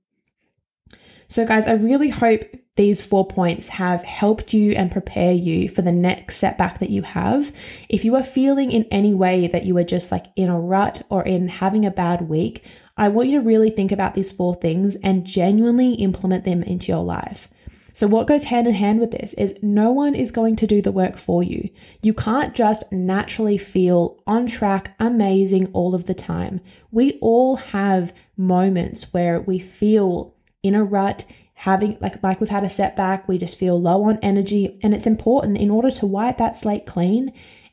So, 1.27 1.45
guys, 1.45 1.67
I 1.67 1.73
really 1.73 2.09
hope 2.09 2.43
these 2.75 3.01
four 3.01 3.25
points 3.25 3.69
have 3.69 4.03
helped 4.03 4.53
you 4.53 4.73
and 4.73 4.91
prepare 4.91 5.31
you 5.31 5.69
for 5.69 5.81
the 5.81 5.91
next 5.91 6.37
setback 6.37 6.79
that 6.79 6.89
you 6.89 7.03
have. 7.03 7.53
If 7.87 8.03
you 8.03 8.15
are 8.15 8.23
feeling 8.23 8.71
in 8.71 8.85
any 8.91 9.13
way 9.13 9.47
that 9.47 9.65
you 9.65 9.77
are 9.77 9.83
just 9.83 10.11
like 10.11 10.25
in 10.35 10.49
a 10.49 10.59
rut 10.59 11.01
or 11.09 11.23
in 11.23 11.47
having 11.47 11.85
a 11.85 11.91
bad 11.91 12.23
week, 12.23 12.63
I 12.97 13.07
want 13.07 13.29
you 13.29 13.39
to 13.39 13.45
really 13.45 13.69
think 13.69 13.91
about 13.91 14.13
these 14.13 14.31
four 14.31 14.55
things 14.55 14.97
and 14.97 15.25
genuinely 15.25 15.93
implement 15.93 16.43
them 16.43 16.63
into 16.63 16.91
your 16.91 17.03
life. 17.03 17.49
So, 17.93 18.07
what 18.07 18.27
goes 18.27 18.43
hand 18.43 18.67
in 18.67 18.73
hand 18.73 18.99
with 18.99 19.11
this 19.11 19.33
is 19.35 19.57
no 19.63 19.89
one 19.89 20.15
is 20.15 20.31
going 20.31 20.57
to 20.57 20.67
do 20.67 20.81
the 20.81 20.91
work 20.91 21.15
for 21.15 21.41
you. 21.41 21.69
You 22.01 22.13
can't 22.13 22.53
just 22.53 22.91
naturally 22.91 23.57
feel 23.57 24.21
on 24.27 24.47
track, 24.47 24.93
amazing 24.99 25.67
all 25.67 25.95
of 25.95 26.05
the 26.05 26.13
time. 26.13 26.59
We 26.91 27.17
all 27.21 27.55
have 27.55 28.13
moments 28.35 29.13
where 29.13 29.39
we 29.39 29.59
feel 29.59 30.34
in 30.65 30.75
a 30.75 30.83
rut, 30.83 31.25
having 31.55 31.97
like 32.01 32.21
like 32.23 32.39
we've 32.39 32.49
had 32.49 32.63
a 32.63 32.69
setback, 32.69 33.27
we 33.27 33.37
just 33.37 33.57
feel 33.57 33.79
low 33.79 34.03
on 34.03 34.19
energy, 34.21 34.79
and 34.83 34.93
it's 34.93 35.07
important 35.07 35.57
in 35.57 35.69
order 35.69 35.91
to 35.91 36.05
wipe 36.05 36.37
that 36.37 36.57
slate 36.57 36.85
clean 36.85 37.31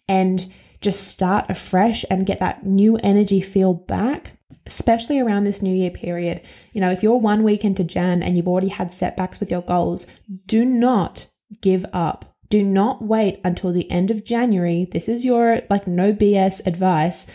and 0.08 0.52
just 0.80 1.08
start 1.08 1.46
afresh 1.48 2.04
and 2.10 2.26
get 2.26 2.40
that 2.40 2.66
new 2.66 2.96
energy 2.98 3.40
feel 3.40 3.72
back 3.72 4.36
especially 4.66 5.18
around 5.18 5.44
this 5.44 5.62
new 5.62 5.74
year 5.74 5.90
period. 5.90 6.40
You 6.72 6.80
know, 6.80 6.90
if 6.90 7.02
you're 7.02 7.16
one 7.16 7.42
week 7.42 7.64
into 7.64 7.84
Jan 7.84 8.22
and 8.22 8.36
you've 8.36 8.48
already 8.48 8.68
had 8.68 8.92
setbacks 8.92 9.40
with 9.40 9.50
your 9.50 9.62
goals, 9.62 10.06
do 10.46 10.64
not 10.64 11.26
give 11.60 11.84
up. 11.92 12.36
Do 12.48 12.62
not 12.62 13.02
wait 13.02 13.40
until 13.44 13.72
the 13.72 13.90
end 13.90 14.10
of 14.10 14.24
January. 14.24 14.86
This 14.90 15.08
is 15.08 15.24
your 15.24 15.62
like 15.70 15.86
no 15.86 16.12
BS 16.12 16.66
advice 16.66 17.30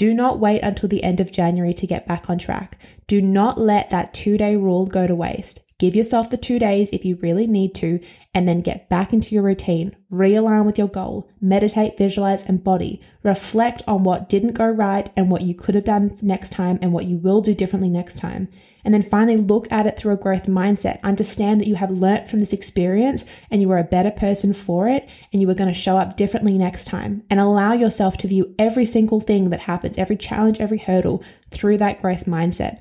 do 0.00 0.14
not 0.14 0.38
wait 0.38 0.62
until 0.62 0.88
the 0.88 1.04
end 1.04 1.20
of 1.20 1.30
January 1.30 1.74
to 1.74 1.86
get 1.86 2.08
back 2.08 2.30
on 2.30 2.38
track. 2.38 2.78
Do 3.06 3.20
not 3.20 3.60
let 3.60 3.90
that 3.90 4.14
two 4.14 4.38
day 4.38 4.56
rule 4.56 4.86
go 4.86 5.06
to 5.06 5.14
waste. 5.14 5.60
Give 5.76 5.94
yourself 5.94 6.30
the 6.30 6.38
two 6.38 6.58
days 6.58 6.88
if 6.90 7.04
you 7.04 7.16
really 7.16 7.46
need 7.46 7.74
to, 7.74 8.00
and 8.32 8.48
then 8.48 8.62
get 8.62 8.88
back 8.88 9.12
into 9.12 9.34
your 9.34 9.42
routine. 9.42 9.94
Realign 10.10 10.64
with 10.64 10.78
your 10.78 10.88
goal. 10.88 11.28
Meditate, 11.42 11.98
visualize, 11.98 12.46
and 12.46 12.64
body. 12.64 13.02
Reflect 13.22 13.82
on 13.86 14.02
what 14.02 14.30
didn't 14.30 14.54
go 14.54 14.66
right 14.66 15.12
and 15.16 15.30
what 15.30 15.42
you 15.42 15.54
could 15.54 15.74
have 15.74 15.84
done 15.84 16.16
next 16.22 16.50
time 16.50 16.78
and 16.80 16.94
what 16.94 17.04
you 17.04 17.18
will 17.18 17.42
do 17.42 17.54
differently 17.54 17.90
next 17.90 18.16
time. 18.16 18.48
And 18.84 18.94
then 18.94 19.02
finally, 19.02 19.36
look 19.36 19.70
at 19.70 19.86
it 19.86 19.96
through 19.96 20.14
a 20.14 20.18
growth 20.18 20.46
mindset. 20.46 21.02
Understand 21.02 21.60
that 21.60 21.66
you 21.66 21.74
have 21.74 21.90
learnt 21.90 22.28
from 22.28 22.40
this 22.40 22.52
experience 22.52 23.26
and 23.50 23.60
you 23.60 23.70
are 23.70 23.78
a 23.78 23.84
better 23.84 24.10
person 24.10 24.54
for 24.54 24.88
it, 24.88 25.08
and 25.32 25.40
you 25.42 25.50
are 25.50 25.54
going 25.54 25.72
to 25.72 25.78
show 25.78 25.98
up 25.98 26.16
differently 26.16 26.56
next 26.56 26.86
time. 26.86 27.22
And 27.30 27.40
allow 27.40 27.72
yourself 27.72 28.16
to 28.18 28.28
view 28.28 28.54
every 28.58 28.86
single 28.86 29.20
thing 29.20 29.50
that 29.50 29.60
happens, 29.60 29.98
every 29.98 30.16
challenge, 30.16 30.60
every 30.60 30.78
hurdle 30.78 31.22
through 31.50 31.78
that 31.78 32.00
growth 32.00 32.24
mindset 32.24 32.80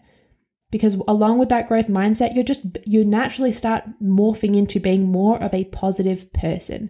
because 0.72 0.96
along 1.08 1.40
with 1.40 1.50
that 1.50 1.68
growth 1.68 1.88
mindset 1.88 2.36
you're 2.36 2.44
just 2.44 2.62
you 2.86 3.04
naturally 3.04 3.52
start 3.52 3.84
morphing 4.02 4.56
into 4.56 4.80
being 4.80 5.12
more 5.12 5.42
of 5.42 5.54
a 5.54 5.66
positive 5.66 6.32
person 6.34 6.90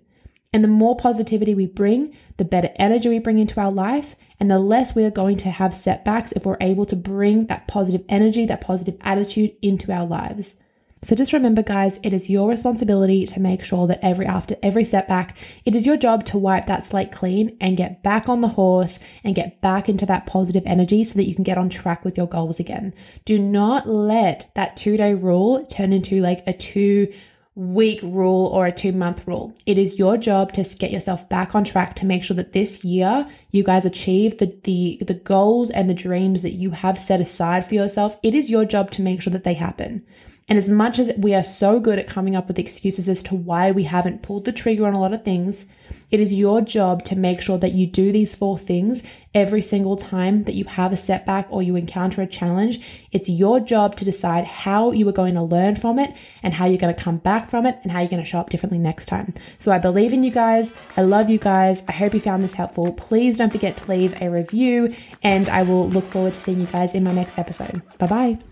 and 0.52 0.64
the 0.64 0.68
more 0.68 0.96
positivity 0.96 1.54
we 1.54 1.66
bring 1.66 2.16
the 2.38 2.46
better 2.46 2.70
energy 2.78 3.10
we 3.10 3.20
bring 3.20 3.40
into 3.40 3.60
our 3.60 3.72
life 3.72 4.16
and 4.40 4.50
the 4.50 4.60
less 4.60 4.96
we 4.96 5.04
are 5.04 5.12
going 5.12 5.38
to 5.38 5.50
have 5.50 5.76
setbacks 5.76 6.32
if 6.32 6.46
we're 6.46 6.58
able 6.62 6.86
to 6.86 6.96
bring 6.96 7.48
that 7.48 7.68
positive 7.68 8.04
energy 8.10 8.46
that 8.46 8.62
positive 8.62 8.98
attitude 9.02 9.52
into 9.62 9.92
our 9.92 10.06
lives 10.06 10.62
so 11.02 11.16
just 11.16 11.32
remember 11.32 11.64
guys, 11.64 11.98
it 12.04 12.12
is 12.12 12.30
your 12.30 12.50
responsibility 12.50 13.26
to 13.28 13.40
make 13.40 13.64
sure 13.64 13.88
that 13.88 14.00
every 14.02 14.26
after 14.26 14.58
every 14.62 14.84
setback, 14.84 15.38
it 15.64 15.74
is 15.74 15.86
your 15.86 15.96
job 15.96 16.26
to 16.26 16.38
wipe 16.38 16.66
that 16.66 16.86
slate 16.86 17.14
clean 17.14 17.56
and 17.62 17.78
get 17.78 18.04
back 18.04 18.28
on 18.28 18.42
the 18.42 18.50
horse 18.50 19.00
and 19.24 19.34
get 19.34 19.62
back 19.62 19.88
into 19.88 20.06
that 20.08 20.26
positive 20.26 20.64
energy 20.66 21.06
so 21.06 21.16
that 21.16 21.28
you 21.28 21.34
can 21.34 21.46
get 21.46 21.58
on 21.58 21.70
track 21.70 22.04
with 22.04 22.18
your 22.18 22.28
goals 22.28 22.60
again. 22.60 22.94
Do 23.24 23.40
not 23.40 23.88
let 23.88 24.52
that 24.56 24.76
2-day 24.76 25.14
rule 25.14 25.66
turn 25.68 25.94
into 25.94 26.20
like 26.20 26.44
a 26.46 26.52
2 26.52 27.14
week 27.60 28.00
rule 28.02 28.46
or 28.48 28.66
a 28.66 28.72
two 28.72 28.94
month 28.94 29.28
rule. 29.28 29.54
It 29.66 29.78
is 29.78 30.00
your 30.00 30.16
job 30.18 30.54
to 30.54 30.64
get 30.80 30.92
yourself 30.92 31.28
back 31.28 31.54
on 31.54 31.66
track 31.66 31.94
to 31.98 32.06
make 32.06 32.24
sure 32.24 32.36
that 32.38 32.54
this 32.54 32.86
year 32.86 33.28
you 33.52 33.64
guys 33.64 33.86
achieve 33.86 34.38
the, 34.38 34.58
the, 34.64 35.00
the 35.06 35.14
goals 35.14 35.70
and 35.70 35.90
the 35.90 35.94
dreams 35.94 36.42
that 36.44 36.54
you 36.54 36.72
have 36.72 37.02
set 37.02 37.20
aside 37.20 37.68
for 37.68 37.76
yourself. 37.76 38.18
It 38.24 38.34
is 38.34 38.50
your 38.50 38.64
job 38.64 38.92
to 38.92 39.02
make 39.02 39.22
sure 39.22 39.34
that 39.34 39.44
they 39.44 39.56
happen. 39.56 40.06
And 40.48 40.58
as 40.58 40.70
much 40.70 41.00
as 41.00 41.12
we 41.18 41.36
are 41.36 41.44
so 41.44 41.82
good 41.82 42.00
at 42.00 42.08
coming 42.08 42.36
up 42.36 42.48
with 42.48 42.58
excuses 42.58 43.10
as 43.10 43.22
to 43.24 43.36
why 43.36 43.72
we 43.72 43.84
haven't 43.84 44.24
pulled 44.24 44.46
the 44.46 44.54
trigger 44.54 44.88
on 44.88 44.94
a 44.94 45.00
lot 45.00 45.14
of 45.14 45.26
things, 45.26 45.68
it 46.12 46.22
is 46.22 46.34
your 46.34 46.62
job 46.62 47.04
to 47.06 47.16
make 47.16 47.42
sure 47.42 47.58
that 47.58 47.74
you 47.74 47.86
do 47.86 48.12
these 48.12 48.36
four 48.36 48.58
things 48.58 49.06
every 49.34 49.62
single 49.62 49.96
time 49.96 50.44
that 50.44 50.56
you 50.56 50.66
have 50.66 50.92
a 50.92 50.98
setback 50.98 51.48
or 51.50 51.62
you 51.62 51.76
encounter 51.76 52.22
a 52.22 52.28
challenge. 52.28 52.80
It's 53.12 53.30
your 53.30 53.60
job 53.60 53.96
to 53.98 54.06
decide 54.06 54.46
how 54.46 54.92
you 54.92 55.08
are 55.08 55.14
going 55.14 55.36
to 55.36 55.42
learn 55.42 55.76
from 55.76 56.00
it 56.00 56.14
and 56.42 56.54
how 56.54 56.66
you're 56.66 56.80
going 56.80 56.94
to 56.94 57.02
come 57.02 57.18
back 57.18 57.50
from 57.50 57.66
it 57.66 57.78
and 57.84 57.92
how 57.92 58.00
you're 58.00 58.10
going 58.10 58.24
to 58.24 58.28
show 58.28 58.40
up 58.40 58.50
differently 58.50 58.80
next 58.80 59.06
time. 59.06 59.34
So 59.60 59.72
I 59.72 59.78
believe 59.78 60.14
in 60.14 60.24
you 60.24 60.32
guys. 60.32 60.76
I 60.98 61.04
love 61.04 61.30
you 61.30 61.38
guys. 61.38 61.84
I 61.88 61.92
hope 61.92 62.14
you 62.14 62.20
found 62.20 62.44
this 62.44 62.56
helpful. 62.56 62.94
Please 62.94 63.38
don't 63.38 63.52
forget 63.52 63.78
to 63.78 63.90
leave 63.90 64.20
a 64.22 64.30
review 64.30 64.96
and 65.24 65.48
I 65.50 65.64
will 65.64 65.90
look 65.90 66.06
forward 66.06 66.34
to 66.34 66.40
seeing 66.40 66.60
you 66.60 66.68
guys 66.68 66.96
in 66.96 67.04
my 67.04 67.14
next 67.14 67.38
episode. 67.38 67.82
Bye 67.98 68.08
bye. 68.08 68.49